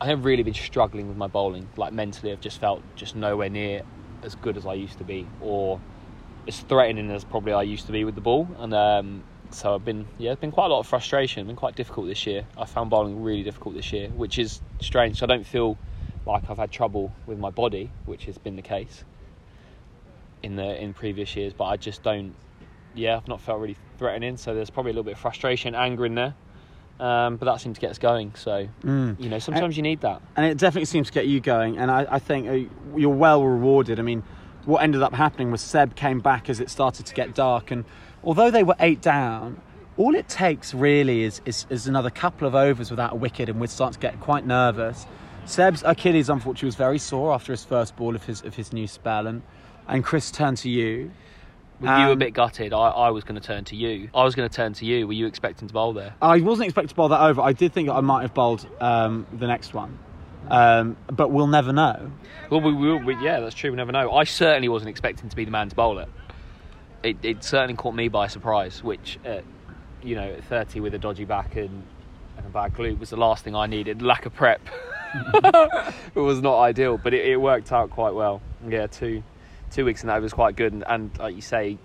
I 0.00 0.06
have 0.06 0.24
really 0.26 0.42
been 0.42 0.54
struggling 0.54 1.08
with 1.08 1.16
my 1.16 1.26
bowling. 1.26 1.68
Like 1.76 1.92
mentally, 1.92 2.32
I've 2.32 2.40
just 2.40 2.60
felt 2.60 2.82
just 2.96 3.16
nowhere 3.16 3.48
near 3.48 3.82
as 4.22 4.34
good 4.34 4.56
as 4.56 4.66
I 4.66 4.74
used 4.74 4.98
to 4.98 5.04
be, 5.04 5.26
or 5.40 5.80
as 6.46 6.60
threatening 6.60 7.10
as 7.10 7.24
probably 7.24 7.52
I 7.52 7.62
used 7.62 7.86
to 7.86 7.92
be 7.92 8.04
with 8.04 8.14
the 8.14 8.20
ball. 8.20 8.46
And 8.58 8.74
um, 8.74 9.24
so 9.50 9.74
I've 9.74 9.84
been, 9.84 10.06
yeah, 10.18 10.32
it's 10.32 10.40
been 10.40 10.52
quite 10.52 10.66
a 10.66 10.68
lot 10.68 10.80
of 10.80 10.86
frustration. 10.86 11.40
It's 11.40 11.46
been 11.46 11.56
quite 11.56 11.76
difficult 11.76 12.08
this 12.08 12.26
year. 12.26 12.46
I 12.58 12.66
found 12.66 12.90
bowling 12.90 13.22
really 13.22 13.42
difficult 13.42 13.74
this 13.74 13.90
year, 13.92 14.10
which 14.10 14.38
is 14.38 14.60
strange. 14.80 15.18
So 15.18 15.26
I 15.26 15.28
don't 15.28 15.46
feel 15.46 15.78
like 16.26 16.50
I've 16.50 16.58
had 16.58 16.70
trouble 16.70 17.12
with 17.26 17.38
my 17.38 17.50
body, 17.50 17.90
which 18.04 18.26
has 18.26 18.36
been 18.36 18.56
the 18.56 18.62
case 18.62 19.04
in 20.42 20.56
the 20.56 20.82
in 20.82 20.92
previous 20.92 21.34
years. 21.36 21.54
But 21.54 21.64
I 21.64 21.76
just 21.78 22.02
don't, 22.02 22.34
yeah, 22.94 23.16
I've 23.16 23.28
not 23.28 23.40
felt 23.40 23.60
really 23.60 23.76
threatening. 23.96 24.36
So 24.36 24.54
there's 24.54 24.68
probably 24.68 24.90
a 24.90 24.92
little 24.92 25.04
bit 25.04 25.14
of 25.14 25.20
frustration, 25.20 25.74
anger 25.74 26.04
in 26.04 26.14
there. 26.14 26.34
Um, 26.98 27.36
but 27.36 27.44
that 27.46 27.60
seemed 27.60 27.74
to 27.74 27.80
get 27.80 27.90
us 27.90 27.98
going. 27.98 28.32
So 28.36 28.68
Mm. 28.82 29.20
you 29.20 29.28
know, 29.28 29.38
sometimes 29.38 29.76
you 29.76 29.82
need 29.82 30.00
that. 30.00 30.22
and 30.36 30.46
it 30.46 30.56
definitely 30.58 30.86
seems 30.86 31.08
to 31.08 31.12
get 31.12 31.26
you 31.26 31.40
going. 31.40 31.76
And 31.78 31.90
I, 31.90 32.06
I 32.10 32.18
think 32.18 32.48
uh, 32.48 32.96
you're 32.96 33.14
well 33.14 33.42
rewarded. 33.44 33.98
I 33.98 34.02
mean, 34.02 34.22
what 34.64 34.82
ended 34.82 35.02
up 35.02 35.12
happening 35.12 35.50
was 35.50 35.60
Seb 35.60 35.94
came 35.94 36.20
back 36.20 36.48
as 36.48 36.58
it 36.58 36.70
started 36.70 37.04
to 37.06 37.14
get 37.14 37.34
dark, 37.34 37.70
and 37.70 37.84
although 38.24 38.50
they 38.50 38.62
were 38.64 38.74
eight 38.80 39.00
down, 39.02 39.60
all 39.98 40.14
it 40.14 40.28
takes 40.28 40.74
really 40.74 41.22
is, 41.22 41.40
is, 41.44 41.66
is 41.70 41.86
another 41.86 42.10
couple 42.10 42.48
of 42.48 42.54
overs 42.54 42.90
without 42.90 43.12
a 43.12 43.16
wicket, 43.16 43.48
and 43.48 43.60
we'd 43.60 43.70
start 43.70 43.92
to 43.92 43.98
get 43.98 44.18
quite 44.20 44.44
nervous. 44.46 45.06
Seb's 45.44 45.82
Achilles, 45.86 46.28
unfortunately, 46.28 46.66
was 46.66 46.74
very 46.74 46.98
sore 46.98 47.32
after 47.32 47.52
his 47.52 47.64
first 47.64 47.94
ball 47.96 48.16
of 48.16 48.24
his 48.24 48.42
of 48.42 48.54
his 48.56 48.72
new 48.72 48.86
spell, 48.88 49.26
and 49.26 49.42
and 49.86 50.02
Chris 50.02 50.30
turned 50.30 50.56
to 50.58 50.70
you. 50.70 51.12
With 51.80 51.90
you 51.90 51.96
a 52.08 52.12
Um, 52.12 52.18
bit 52.18 52.32
gutted, 52.32 52.72
I, 52.72 52.88
I 52.88 53.10
was 53.10 53.22
going 53.24 53.38
to 53.38 53.46
turn 53.46 53.64
to 53.64 53.76
you. 53.76 54.08
I 54.14 54.24
was 54.24 54.34
going 54.34 54.48
to 54.48 54.54
turn 54.54 54.72
to 54.74 54.86
you. 54.86 55.06
Were 55.06 55.12
you 55.12 55.26
expecting 55.26 55.68
to 55.68 55.74
bowl 55.74 55.92
there? 55.92 56.14
I 56.22 56.40
wasn't 56.40 56.66
expecting 56.68 56.88
to 56.88 56.94
bowl 56.94 57.08
that 57.08 57.20
over. 57.20 57.42
I 57.42 57.52
did 57.52 57.72
think 57.74 57.90
I 57.90 58.00
might 58.00 58.22
have 58.22 58.32
bowled 58.32 58.66
um, 58.80 59.26
the 59.32 59.46
next 59.46 59.74
one, 59.74 59.98
um, 60.48 60.96
but 61.08 61.30
we'll 61.30 61.46
never 61.48 61.74
know. 61.74 62.10
Well, 62.50 62.62
we, 62.62 62.72
we, 62.72 62.94
we, 63.04 63.16
yeah, 63.22 63.40
that's 63.40 63.54
true. 63.54 63.70
We 63.70 63.76
never 63.76 63.92
know. 63.92 64.10
I 64.12 64.24
certainly 64.24 64.68
wasn't 64.70 64.88
expecting 64.88 65.28
to 65.28 65.36
be 65.36 65.44
the 65.44 65.50
man 65.50 65.68
to 65.68 65.76
bowl 65.76 65.98
it. 65.98 66.08
It, 67.02 67.16
it 67.22 67.44
certainly 67.44 67.74
caught 67.74 67.94
me 67.94 68.08
by 68.08 68.28
surprise, 68.28 68.82
which, 68.82 69.18
uh, 69.26 69.40
you 70.02 70.14
know, 70.16 70.32
at 70.32 70.44
30 70.44 70.80
with 70.80 70.94
a 70.94 70.98
dodgy 70.98 71.26
back 71.26 71.56
and, 71.56 71.82
and 72.38 72.46
a 72.46 72.48
bad 72.48 72.72
glute 72.72 72.98
was 72.98 73.10
the 73.10 73.16
last 73.18 73.44
thing 73.44 73.54
I 73.54 73.66
needed. 73.66 74.00
Lack 74.00 74.24
of 74.24 74.34
prep. 74.34 74.60
it 75.14 76.14
was 76.14 76.40
not 76.40 76.58
ideal, 76.60 76.96
but 76.96 77.12
it, 77.12 77.26
it 77.26 77.36
worked 77.36 77.70
out 77.70 77.90
quite 77.90 78.14
well. 78.14 78.40
Yeah, 78.66 78.86
two 78.86 79.22
two 79.70 79.84
weeks 79.84 80.02
in 80.02 80.08
that 80.08 80.20
was 80.20 80.32
quite 80.32 80.56
good. 80.56 80.72
And, 80.72 80.84
and 80.86 81.18
like 81.18 81.34
you 81.34 81.42
say, 81.42 81.78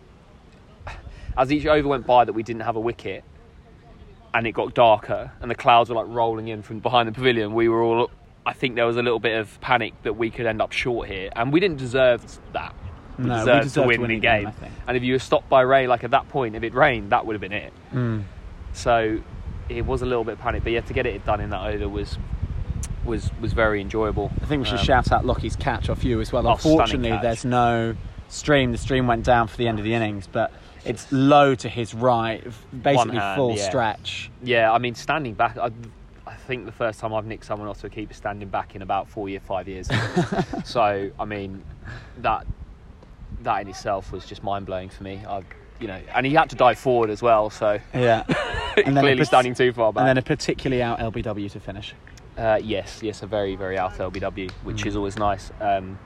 as 1.37 1.51
each 1.51 1.65
over 1.65 1.87
went 1.87 2.05
by 2.05 2.25
that 2.25 2.33
we 2.33 2.43
didn't 2.43 2.61
have 2.61 2.75
a 2.75 2.79
wicket 2.79 3.23
and 4.33 4.47
it 4.47 4.51
got 4.53 4.73
darker 4.73 5.31
and 5.41 5.51
the 5.51 5.55
clouds 5.55 5.89
were 5.89 5.95
like 5.95 6.07
rolling 6.07 6.47
in 6.47 6.61
from 6.61 6.79
behind 6.79 7.07
the 7.07 7.11
pavilion, 7.11 7.53
we 7.53 7.69
were 7.69 7.81
all. 7.81 8.11
I 8.45 8.53
think 8.53 8.75
there 8.75 8.87
was 8.87 8.97
a 8.97 9.03
little 9.03 9.19
bit 9.19 9.37
of 9.37 9.61
panic 9.61 9.93
that 10.01 10.13
we 10.13 10.31
could 10.31 10.47
end 10.47 10.61
up 10.61 10.71
short 10.71 11.07
here, 11.07 11.29
and 11.35 11.53
we 11.53 11.59
didn't 11.59 11.77
deserve 11.77 12.25
that. 12.53 12.73
We 13.19 13.25
No, 13.25 13.35
we 13.35 13.39
deserved, 13.39 13.63
deserved 13.63 13.73
to 13.75 13.81
to 13.81 13.87
win 13.87 14.01
win 14.01 14.09
the 14.09 14.19
game, 14.19 14.45
game. 14.59 14.71
And 14.87 14.97
if 14.97 15.03
you 15.03 15.13
were 15.13 15.19
stopped 15.19 15.47
by 15.47 15.61
rain, 15.61 15.89
like 15.89 16.03
at 16.03 16.11
that 16.11 16.27
point, 16.29 16.55
if 16.55 16.63
it 16.63 16.73
rained, 16.73 17.11
that 17.11 17.25
would 17.25 17.33
have 17.33 17.41
been 17.41 17.51
it. 17.51 17.73
Mm. 17.93 18.23
So 18.73 19.19
it 19.69 19.85
was 19.85 20.01
a 20.01 20.05
little 20.05 20.23
bit 20.23 20.39
panic, 20.39 20.63
but 20.63 20.71
yeah, 20.71 20.81
to 20.81 20.93
get 20.93 21.05
it 21.05 21.23
done 21.25 21.39
in 21.39 21.51
that 21.51 21.67
over 21.67 21.87
was 21.87 22.17
was 23.05 23.31
was 23.41 23.53
very 23.53 23.81
enjoyable. 23.81 24.31
I 24.41 24.45
think 24.45 24.63
we 24.63 24.69
should 24.69 24.79
Um, 24.79 24.85
shout 24.85 25.11
out 25.11 25.25
Lockie's 25.25 25.55
catch 25.55 25.89
off 25.89 26.03
you 26.03 26.21
as 26.21 26.31
well. 26.31 26.47
Oh, 26.47 26.53
Unfortunately, 26.53 27.17
there's 27.21 27.45
no 27.45 27.95
stream. 28.29 28.71
The 28.71 28.77
stream 28.77 29.07
went 29.07 29.23
down 29.23 29.47
for 29.47 29.57
the 29.57 29.67
end 29.67 29.79
of 29.79 29.85
the 29.85 29.93
innings, 29.93 30.27
but 30.27 30.51
it's 30.85 31.11
low 31.11 31.55
to 31.55 31.69
his 31.69 31.93
right, 31.93 32.43
basically 32.81 33.17
hand, 33.17 33.37
full 33.37 33.55
yeah. 33.55 33.69
stretch. 33.69 34.31
Yeah, 34.43 34.71
I 34.71 34.77
mean, 34.79 34.95
standing 34.95 35.33
back, 35.33 35.57
I, 35.57 35.71
I 36.25 36.33
think 36.33 36.65
the 36.65 36.71
first 36.71 36.99
time 36.99 37.13
I've 37.13 37.25
nicked 37.25 37.45
someone 37.45 37.67
off 37.67 37.81
to 37.81 37.87
a 37.87 37.89
keeper 37.89 38.13
standing 38.13 38.49
back 38.49 38.75
in 38.75 38.81
about 38.81 39.07
four 39.07 39.29
year, 39.29 39.39
five 39.39 39.67
years. 39.67 39.89
so, 40.65 41.11
I 41.19 41.25
mean, 41.25 41.63
that 42.19 42.45
that 43.43 43.61
in 43.61 43.67
itself 43.69 44.11
was 44.11 44.25
just 44.25 44.43
mind 44.43 44.65
blowing 44.65 44.89
for 44.89 45.03
me. 45.03 45.21
I, 45.27 45.41
you 45.79 45.87
know, 45.87 45.99
and 46.13 46.25
he 46.25 46.33
had 46.33 46.49
to 46.51 46.55
dive 46.55 46.77
forward 46.77 47.09
as 47.09 47.21
well, 47.21 47.49
so 47.49 47.79
Yeah, 47.93 48.23
And 48.77 48.95
then 48.95 49.03
clearly 49.03 49.25
standing 49.25 49.53
too 49.55 49.73
far 49.73 49.91
back. 49.91 50.01
and 50.01 50.07
then 50.09 50.17
a 50.17 50.21
particularly 50.21 50.81
out 50.83 50.99
LBW 50.99 51.51
to 51.51 51.59
finish. 51.59 51.93
Uh, 52.37 52.59
yes, 52.63 53.01
yes, 53.03 53.21
a 53.23 53.27
very, 53.27 53.55
very 53.55 53.77
out 53.77 53.93
LBW, 53.97 54.51
which 54.63 54.85
is 54.85 54.95
always 54.95 55.17
nice. 55.17 55.51
Um, 55.59 55.97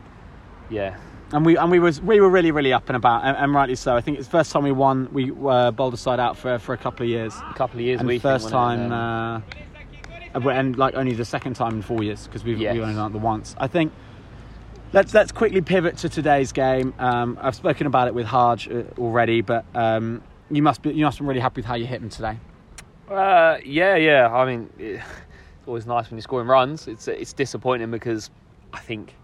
yeah, 0.70 0.98
And 1.32 1.46
we 1.46 1.58
and 1.58 1.70
we 1.70 1.80
was 1.80 2.02
we 2.02 2.20
were 2.20 2.30
really 2.30 2.52
really 2.52 2.74
up 2.74 2.90
and 2.90 2.96
about, 2.96 3.24
and, 3.24 3.38
and 3.38 3.54
rightly 3.54 3.76
so. 3.76 3.96
I 3.96 4.02
think 4.02 4.18
it's 4.18 4.28
the 4.28 4.32
first 4.32 4.52
time 4.52 4.64
we 4.64 4.72
won. 4.72 5.10
We 5.14 5.32
were 5.32 5.72
bowled 5.72 5.94
a 5.94 5.98
side 5.98 6.20
out 6.20 6.38
for 6.38 6.58
for 6.60 6.74
a 6.74 6.78
couple 6.78 7.04
of 7.04 7.10
years. 7.10 7.36
a 7.50 7.54
couple 7.54 7.80
of 7.80 7.86
years. 7.86 8.00
and 8.00 8.08
we 8.08 8.20
first 8.20 8.50
time, 8.50 8.92
Um, 8.92 9.44
uh, 10.34 10.50
and 10.52 10.76
like 10.78 10.96
only 10.96 11.14
the 11.14 11.26
second 11.26 11.54
time 11.56 11.76
in 11.76 11.82
four 11.82 12.04
years 12.04 12.26
because 12.28 12.44
we've, 12.44 12.58
Yes. 12.60 12.74
we've 12.74 12.82
only 12.84 12.96
done 12.96 13.12
it 13.12 13.14
the 13.14 13.20
once. 13.20 13.56
I 13.58 13.68
think. 13.68 13.92
Let's 14.94 15.14
let's 15.14 15.32
quickly 15.32 15.62
pivot 15.62 15.98
to 15.98 16.10
today's 16.10 16.52
game. 16.54 16.94
Um, 17.00 17.38
I've 17.42 17.56
spoken 17.56 17.86
about 17.86 18.08
it 18.08 18.14
with 18.16 18.28
Harj 18.28 18.68
uh, 18.72 19.02
already, 19.02 19.42
but 19.42 19.66
um, 19.76 20.22
you 20.50 20.62
must 20.62 20.82
be 20.82 20.92
you 20.94 21.04
must 21.04 21.20
be 21.20 21.26
really 21.26 21.42
happy 21.42 21.60
with 21.60 21.66
how 21.66 21.76
you 21.76 21.86
hit 21.86 22.02
him 22.02 22.10
today. 22.10 22.38
Uh, 23.10 23.58
yeah, 23.66 23.96
yeah. 23.98 24.34
I 24.34 24.46
mean, 24.46 24.70
it, 24.80 25.02
it's 25.66 25.68
always 25.68 25.88
nice 25.88 26.12
when 26.12 26.18
you're 26.20 26.22
scoring 26.22 26.48
runs. 26.48 26.88
It's 26.88 27.08
it's 27.08 27.34
disappointing 27.34 27.90
because 27.90 28.30
I 28.72 28.78
think 28.82 29.16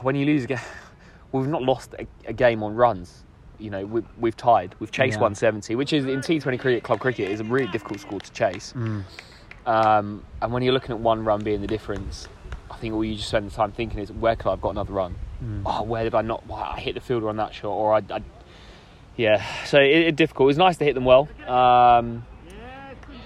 when 0.00 0.16
you 0.16 0.24
lose 0.24 0.44
a 0.44 0.46
game, 0.46 0.58
we've 1.32 1.46
not 1.46 1.62
lost 1.62 1.94
a, 1.98 2.06
a 2.26 2.32
game 2.32 2.62
on 2.62 2.74
runs. 2.74 3.24
You 3.58 3.68
know, 3.68 3.84
we, 3.84 4.02
we've 4.18 4.36
tied. 4.36 4.74
We've 4.78 4.90
chased 4.90 5.16
Yeah. 5.18 5.24
170, 5.24 5.74
which 5.74 5.92
is 5.92 6.06
in 6.06 6.20
T20 6.20 6.58
cricket, 6.58 6.82
club 6.82 6.98
cricket, 6.98 7.30
is 7.30 7.40
a 7.40 7.44
really 7.44 7.70
difficult 7.70 8.00
score 8.00 8.20
to 8.20 8.32
chase. 8.32 8.72
Mm. 8.74 9.04
Um, 9.66 10.24
and 10.40 10.50
when 10.50 10.62
you're 10.62 10.72
looking 10.72 10.92
at 10.92 10.98
one 10.98 11.22
run 11.26 11.44
being 11.44 11.60
the 11.60 11.66
difference, 11.66 12.26
I 12.70 12.76
think 12.76 12.94
all 12.94 13.04
you 13.04 13.14
just 13.14 13.28
spend 13.28 13.50
the 13.50 13.54
time 13.54 13.70
thinking 13.70 14.00
is, 14.00 14.10
where 14.10 14.34
could 14.34 14.48
I 14.48 14.52
have 14.52 14.62
got 14.62 14.70
another 14.70 14.94
run? 14.94 15.14
Mm. 15.44 15.62
Oh, 15.66 15.82
where 15.82 16.04
did 16.04 16.14
I 16.14 16.22
not? 16.22 16.46
Wow, 16.46 16.72
I 16.74 16.80
hit 16.80 16.94
the 16.94 17.02
fielder 17.02 17.28
on 17.28 17.36
that 17.36 17.52
shot, 17.52 17.70
or 17.72 17.92
I, 17.94 17.98
I 18.10 18.22
yeah. 19.16 19.44
So 19.66 19.78
it's 19.78 20.08
it 20.08 20.16
difficult. 20.16 20.46
It 20.46 20.52
was 20.52 20.58
nice 20.58 20.78
to 20.78 20.84
hit 20.84 20.94
them 20.94 21.04
well. 21.04 21.28
Um, 21.46 22.24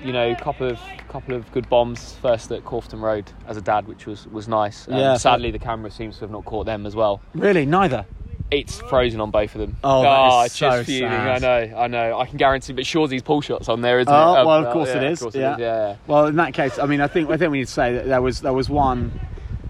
you 0.05 0.13
know, 0.13 0.35
couple 0.37 0.69
of 0.71 0.79
couple 1.09 1.35
of 1.35 1.51
good 1.53 1.69
bombs 1.69 2.15
first 2.23 2.51
at 2.53 2.65
Corfton 2.65 3.01
Road 3.01 3.31
as 3.47 3.57
a 3.57 3.61
dad, 3.63 3.87
which 3.89 4.07
was 4.07 4.27
was 4.29 4.49
nice. 4.49 4.87
Um, 4.89 4.95
Yeah, 4.99 5.17
sadly, 5.17 5.51
the 5.51 5.59
camera 5.59 5.91
seems 5.91 6.17
to 6.17 6.21
have 6.23 6.31
not 6.31 6.45
caught 6.45 6.67
them 6.67 6.87
as 6.87 6.95
well. 6.97 7.21
Really, 7.35 7.67
neither. 7.67 8.05
It's 8.49 8.81
frozen 8.83 9.21
on 9.21 9.33
both 9.33 9.57
of 9.57 9.61
them. 9.61 9.77
Oh, 9.83 10.03
that 10.03 10.41
is 10.45 10.47
it's 10.47 10.57
so 10.59 10.71
just 10.71 10.87
fuming. 10.87 11.11
sad. 11.11 11.43
I 11.43 11.67
know, 11.67 11.77
I 11.79 11.87
know. 11.89 12.19
I 12.19 12.27
can 12.27 12.37
guarantee, 12.37 12.75
but 12.75 12.85
Shawsy's 12.85 13.23
pull 13.23 13.41
shots 13.41 13.69
on 13.69 13.81
there, 13.81 13.99
isn't 13.99 14.13
Oh, 14.13 14.35
it? 14.35 14.39
Um, 14.39 14.47
well, 14.47 14.65
of 14.67 14.73
course 14.73 14.89
yeah, 14.91 14.99
it 14.99 15.03
is. 15.11 15.19
Of 15.21 15.25
course 15.25 15.35
yeah. 15.35 15.51
it 15.51 15.55
is. 15.55 15.61
Yeah. 15.61 15.97
Well, 16.07 16.27
in 16.27 16.37
that 16.37 16.55
case, 16.55 16.79
I 16.79 16.87
mean, 16.87 17.01
I 17.01 17.09
think 17.09 17.29
I 17.29 17.37
think 17.39 17.51
we 17.51 17.59
need 17.59 17.67
to 17.67 17.73
say 17.73 17.95
that 17.95 18.07
there 18.07 18.23
was 18.23 18.43
there 18.43 18.53
was 18.53 18.69
one 18.69 19.21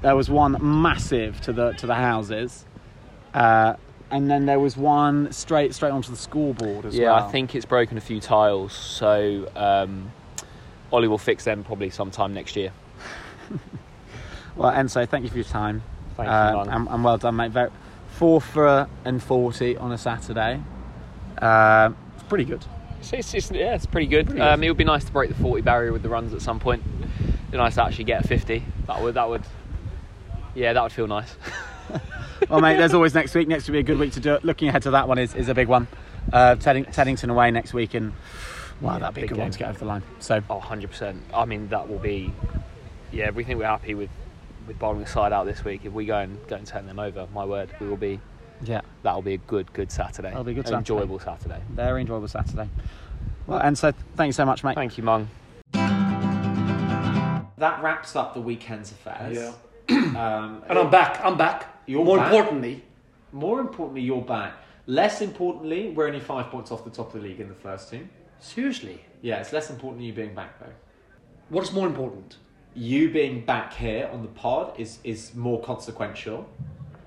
There 0.03 0.15
was 0.15 0.29
one 0.29 0.59
massive 0.61 1.41
to 1.43 1.55
the 1.55 1.73
to 1.73 1.87
the 1.87 1.95
houses, 1.95 2.67
uh, 3.33 3.75
and 4.11 4.31
then 4.31 4.45
there 4.45 4.61
was 4.61 4.77
one 4.77 5.33
straight 5.33 5.75
straight 5.75 5.91
onto 5.93 6.11
the 6.11 6.17
scoreboard 6.19 6.85
as 6.85 6.95
yeah, 6.95 7.07
well. 7.13 7.21
Yeah, 7.21 7.27
I 7.27 7.31
think 7.33 7.55
it's 7.55 7.65
broken 7.65 7.97
a 7.97 8.03
few 8.03 8.21
tiles, 8.21 8.75
so 8.75 9.49
um, 9.57 10.13
Ollie 10.93 11.09
will 11.09 11.19
fix 11.19 11.45
them 11.45 11.65
probably 11.65 11.91
sometime 11.91 12.35
next 12.35 12.57
year. 12.57 12.73
Well, 14.57 14.73
Enzo, 14.73 15.07
thank 15.07 15.23
you 15.25 15.29
for 15.29 15.37
your 15.37 15.45
time. 15.45 15.83
Thank 16.17 16.29
you, 16.29 16.33
uh, 16.33 16.65
man. 16.65 16.75
and, 16.75 16.89
and 16.89 17.05
well 17.05 17.19
done, 17.19 17.37
mate. 17.37 17.51
Very, 17.53 17.69
four 18.13 18.41
for 18.41 18.89
and 19.05 19.23
forty 19.23 19.77
on 19.77 19.93
a 19.93 19.99
Saturday. 19.99 20.63
Uh, 21.37 21.91
it's 22.15 22.23
pretty 22.25 22.45
good. 22.47 22.65
It's, 23.01 23.13
it's, 23.13 23.35
it's- 23.35 23.51
yeah, 23.51 23.75
it's 23.75 23.85
pretty 23.85 24.07
good. 24.07 24.29
Pretty 24.29 24.41
um, 24.41 24.65
it 24.65 24.69
would 24.69 24.79
be 24.79 24.85
nice 24.85 25.05
to 25.05 25.13
break 25.13 25.29
the 25.29 25.35
40 25.35 25.61
barrier 25.61 25.93
with 25.93 26.03
the 26.03 26.09
runs 26.09 26.33
at 26.33 26.41
some 26.41 26.59
point. 26.59 26.83
It'd 27.21 27.51
be 27.51 27.59
nice 27.59 27.75
to 27.75 27.85
actually 27.85 28.05
get 28.05 28.25
a 28.25 28.29
50. 28.29 28.65
That 28.87 29.03
would, 29.03 29.15
that 29.15 29.29
would, 29.29 29.43
yeah, 30.55 30.73
that 30.73 30.83
would 30.83 30.93
feel 30.93 31.07
nice. 31.07 31.37
well, 32.49 32.63
mate, 32.63 32.79
there's 32.79 32.95
always 32.95 33.13
next 33.15 33.35
week. 33.35 33.47
Next 33.49 33.69
will 33.69 33.75
be 33.75 33.81
a 33.81 33.83
good 33.83 33.99
week 33.99 34.15
to 34.15 34.21
do 34.21 34.35
it. 34.35 34.45
Looking 34.45 34.69
ahead 34.69 34.83
to 34.85 34.93
that 34.93 35.07
one 35.07 35.19
is, 35.19 35.35
is 35.35 35.51
a 35.51 35.55
big 35.55 35.69
one. 35.69 35.87
Uh, 36.33 36.55
Tedding, 36.55 36.87
Teddington 36.87 37.29
away 37.29 37.51
next 37.51 37.75
week, 37.75 37.93
and 37.93 38.15
wow, 38.81 38.95
Yeah, 38.95 38.99
that'd 39.01 39.15
be 39.15 39.21
a 39.21 39.25
big 39.25 39.29
good 39.31 39.39
one 39.39 39.47
game. 39.49 39.53
to 39.53 39.59
get 39.59 39.69
over 39.71 39.79
the 39.79 39.85
line. 39.85 40.03
So, 40.19 40.43
Oh, 40.51 40.61
100%. 40.61 41.19
I 41.35 41.45
mean, 41.45 41.69
that 41.69 41.89
will 41.89 41.99
be, 41.99 42.33
yeah, 43.13 43.31
we 43.31 43.45
think 43.45 43.59
we're 43.59 43.67
happy 43.67 43.95
with, 43.95 44.11
with 44.67 44.79
bowling 44.79 45.01
the 45.01 45.07
side 45.07 45.33
out 45.33 45.47
this 45.47 45.65
week. 45.65 45.83
If 45.85 45.93
we 45.93 46.05
go 46.07 46.19
and 46.19 46.39
go 46.49 46.57
and 46.57 46.67
turn 46.67 46.87
them 46.87 46.99
over, 46.99 47.27
my 47.35 47.45
word, 47.45 47.71
we 47.81 47.89
will 47.89 47.97
be, 47.97 48.21
yeah, 48.63 48.81
that'll 49.03 49.23
be 49.23 49.35
a 49.35 49.39
good, 49.39 49.73
good 49.73 49.91
Saturday. 49.93 50.29
That'll 50.29 50.45
be 50.45 50.53
a 50.53 50.55
good 50.55 50.67
Saturday. 50.67 50.79
enjoyable 50.79 51.19
Saturday. 51.19 51.61
very 51.71 52.01
enjoyable 52.01 52.29
Saturday. 52.29 52.69
Well, 53.47 53.59
and 53.61 53.79
so 53.79 53.93
thanks 54.17 54.35
so 54.37 54.45
much, 54.45 54.65
mate. 54.65 54.75
Thank 54.75 54.99
you, 54.99 55.05
Mung. 55.05 55.29
That 57.59 57.83
wraps 57.83 58.15
up 58.17 58.35
the 58.35 58.41
weekend's 58.41 58.91
affairs. 58.93 59.37
Yeah. 59.37 59.53
Um, 60.17 60.63
And 60.69 60.79
I'm 60.79 60.91
back. 60.91 61.21
I'm 61.25 61.37
back. 61.39 61.83
You're 61.87 62.05
More 62.05 62.17
back? 62.19 62.33
importantly, 62.33 62.83
more 63.33 63.61
importantly, 63.61 64.03
you're 64.03 64.21
back. 64.23 64.55
Less 64.87 65.21
importantly, 65.23 65.91
we're 65.91 66.07
only 66.09 66.19
five 66.21 66.47
points 66.51 66.71
off 66.73 66.85
the 66.85 66.91
top 66.91 67.15
of 67.15 67.23
the 67.23 67.29
league 67.29 67.39
in 67.41 67.49
the 67.49 67.55
first 67.55 67.91
team. 67.91 68.09
Seriously, 68.41 69.01
Yeah, 69.23 69.41
it's 69.41 69.53
less 69.53 69.71
important 69.71 70.03
you 70.03 70.13
being 70.13 70.35
back 70.35 70.59
though. 70.61 70.73
what 71.49 71.65
is 71.65 71.73
more 71.73 71.87
important? 71.87 72.37
You 72.75 73.11
being 73.11 73.45
back 73.45 73.73
here 73.75 74.09
on 74.13 74.23
the 74.23 74.29
pod 74.29 74.79
is 74.79 74.99
is 75.05 75.35
more 75.35 75.61
consequential 75.63 76.47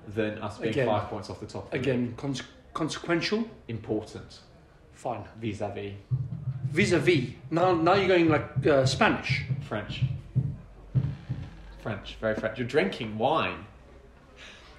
than 0.08 0.38
us 0.38 0.58
being 0.58 0.70
Again. 0.72 0.86
five 0.88 1.08
points 1.08 1.30
off 1.30 1.38
the 1.40 1.46
top. 1.46 1.72
Again, 1.72 2.14
cons- 2.16 2.42
consequential. 2.74 3.44
important 3.68 4.40
Fine. 4.92 5.24
vis-a-vis 5.40 5.92
Vis-a-vis. 6.72 7.30
Now, 7.50 7.74
now 7.74 7.94
you're 7.94 8.08
going 8.08 8.28
like 8.28 8.66
uh, 8.66 8.84
Spanish. 8.86 9.44
French. 9.62 10.02
French, 11.82 12.16
very 12.20 12.34
French. 12.34 12.58
You're 12.58 12.68
drinking 12.68 13.16
wine. 13.18 13.64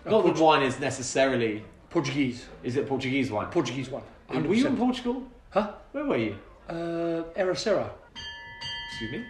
Not 0.05 0.23
that 0.25 0.37
wine 0.37 0.63
is 0.63 0.79
necessarily. 0.79 1.63
Portuguese. 1.89 2.45
Is 2.63 2.75
it 2.77 2.87
Portuguese 2.87 3.29
wine? 3.31 3.47
Portuguese 3.47 3.89
one. 3.89 4.03
Were 4.29 4.53
you 4.55 4.65
in 4.67 4.75
100%. 4.75 4.77
Portugal? 4.77 5.23
Huh? 5.51 5.73
Where 5.91 6.05
were 6.05 6.17
you? 6.17 6.37
Uh, 6.69 7.23
Ericeira. 7.35 7.89
Excuse 8.89 9.11
me. 9.11 9.25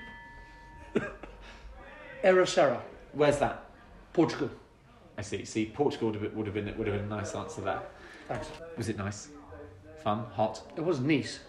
Ericeira. 2.24 2.80
Where's 3.14 3.40
that? 3.40 3.66
Portugal. 4.14 4.52
I 5.18 5.24
see. 5.24 5.46
See, 5.46 5.66
Portugal 5.66 6.10
would 6.12 6.16
have 6.16 6.24
been, 6.24 6.36
would 6.38 6.46
have 6.46 6.54
been, 6.54 6.78
would 6.78 6.88
have 6.88 6.96
been 6.96 7.06
a 7.12 7.16
nice 7.16 7.34
answer 7.34 7.62
there. 7.62 7.82
Thanks. 8.28 8.50
Was 8.78 8.90
it 8.90 8.98
nice? 8.98 9.30
Fun? 10.04 10.26
Hot? 10.34 10.62
It 10.76 10.84
was 10.84 11.00
Nice. 11.00 11.40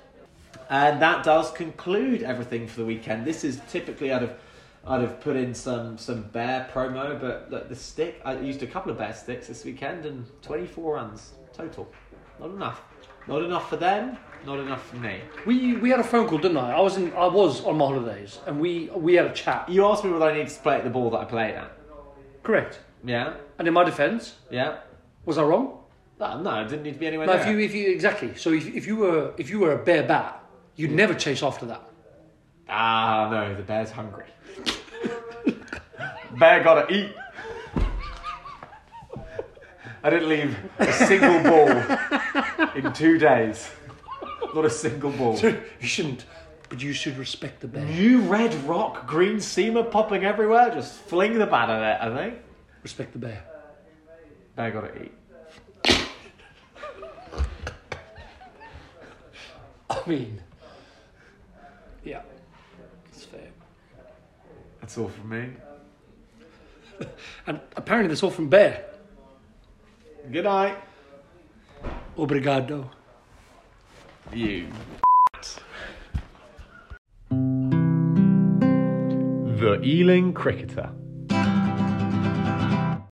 And 0.69 1.01
that 1.01 1.25
does 1.25 1.51
conclude 1.51 2.23
everything 2.23 2.67
for 2.67 2.81
the 2.81 2.87
weekend. 2.87 3.27
This 3.27 3.45
is 3.45 3.61
typically 3.69 4.13
I'd 4.13 4.23
have 4.23 4.39
I'd 4.87 5.01
have 5.01 5.21
put 5.21 5.37
in 5.37 5.55
some 5.55 5.97
some 5.97 6.23
bear 6.25 6.69
promo, 6.73 7.19
but 7.21 7.51
look, 7.51 7.69
the 7.69 7.77
stick 7.77 8.21
I 8.25 8.39
used 8.39 8.63
a 8.63 8.67
couple 8.67 8.91
of 8.91 8.99
bear 8.99 9.15
sticks 9.15 9.49
this 9.49 9.65
weekend 9.65 10.07
and 10.07 10.27
24 10.43 10.95
runs 10.95 11.33
total. 11.53 11.91
Not 12.39 12.51
enough. 12.51 12.83
Not 13.27 13.43
enough 13.43 13.69
for 13.71 13.77
them. 13.77 14.19
Not 14.45 14.59
enough 14.59 14.89
for 14.89 14.97
me. 14.97 15.21
We 15.47 15.77
we 15.77 15.91
had 15.91 16.01
a 16.01 16.05
phone 16.05 16.27
call, 16.27 16.39
didn't 16.39 16.57
I? 16.57 16.73
I 16.73 16.81
was 16.81 16.97
in. 16.97 17.13
I 17.13 17.27
was 17.27 17.65
on 17.65 17.77
my 17.77 17.87
holidays, 17.87 18.41
and 18.47 18.61
we 18.61 18.91
we 18.95 19.15
had 19.15 19.27
a 19.27 19.33
chat. 19.33 19.69
You 19.69 19.87
asked 19.87 20.05
me 20.05 20.11
whether 20.11 20.25
I 20.25 20.33
needed 20.33 20.49
to 20.49 20.61
play 20.61 20.77
at 20.77 20.85
the 20.85 20.91
ball 20.91 21.11
that 21.11 21.19
I 21.19 21.25
played 21.25 21.55
at. 21.55 21.71
Correct. 22.43 22.81
Yeah, 23.05 23.35
And 23.59 23.67
in 23.67 23.75
my 23.75 23.83
defence, 23.85 24.37
yeah. 24.51 24.79
was 25.25 25.37
I 25.37 25.43
wrong? 25.43 25.79
No, 26.21 26.41
no, 26.41 26.51
I 26.51 26.63
didn't 26.63 26.85
need 26.85 26.95
to 26.95 27.01
be 27.01 27.09
anywhere 27.09 27.27
No. 27.27 27.33
If 27.33 27.49
you 27.49 27.59
if 27.59 27.75
you 27.75 27.91
exactly. 27.91 28.37
So 28.37 28.53
if, 28.53 28.67
if 28.67 28.87
you 28.87 28.97
were 28.97 29.35
if 29.39 29.51
you 29.51 29.59
were 29.59 29.73
a 29.73 29.85
bear 29.85 30.05
bat, 30.05 30.41
you'd 30.77 30.93
never 30.93 31.15
chase 31.15 31.43
after 31.43 31.67
that. 31.67 31.83
Ah, 32.69 33.29
no, 33.31 33.55
the 33.55 33.63
bear's 33.63 33.91
hungry. 33.91 34.27
Bear 36.39 36.65
gotta 36.65 36.93
eat. 36.93 37.13
I 40.05 40.11
didn't 40.11 40.29
leave 40.29 40.57
a 40.79 40.93
single 40.93 41.43
ball 41.43 41.69
in 42.75 42.93
two 42.93 43.19
days. 43.19 43.71
Not 44.55 44.65
a 44.65 44.71
single 44.71 45.11
ball. 45.11 45.39
you 45.41 45.87
shouldn't, 45.87 46.25
but 46.69 46.83
you 46.83 46.93
should 46.93 47.17
respect 47.17 47.61
the 47.61 47.69
bear. 47.69 47.85
New 47.85 48.21
red 48.21 48.55
rock, 48.65 49.07
green 49.07 49.37
seamer 49.37 49.91
popping 49.91 50.25
everywhere. 50.25 50.71
Just 50.75 50.93
fling 50.93 51.39
the 51.39 51.47
bat 51.47 51.71
at 51.71 51.83
it, 51.83 52.13
I 52.13 52.17
think. 52.17 52.39
Respect 52.83 53.13
the 53.13 53.19
bear. 53.19 53.45
Bear 54.57 54.71
gotta 54.71 55.03
eat. 55.03 55.13
I 59.91 60.09
mean, 60.09 60.41
yeah, 62.05 62.23
it's 63.09 63.25
fair. 63.25 63.51
That's 64.81 64.99
all 64.99 65.09
from 65.09 65.29
me. 65.29 65.51
And 67.47 67.61
apparently, 67.77 68.09
that's 68.09 68.23
all 68.23 68.31
from 68.31 68.49
Bear. 68.49 68.85
Good 70.31 70.45
night. 70.45 70.77
Obrigado. 72.17 72.89
You. 74.31 74.69
The 79.59 79.81
Ealing 79.83 80.33
Cricketer. 80.33 80.91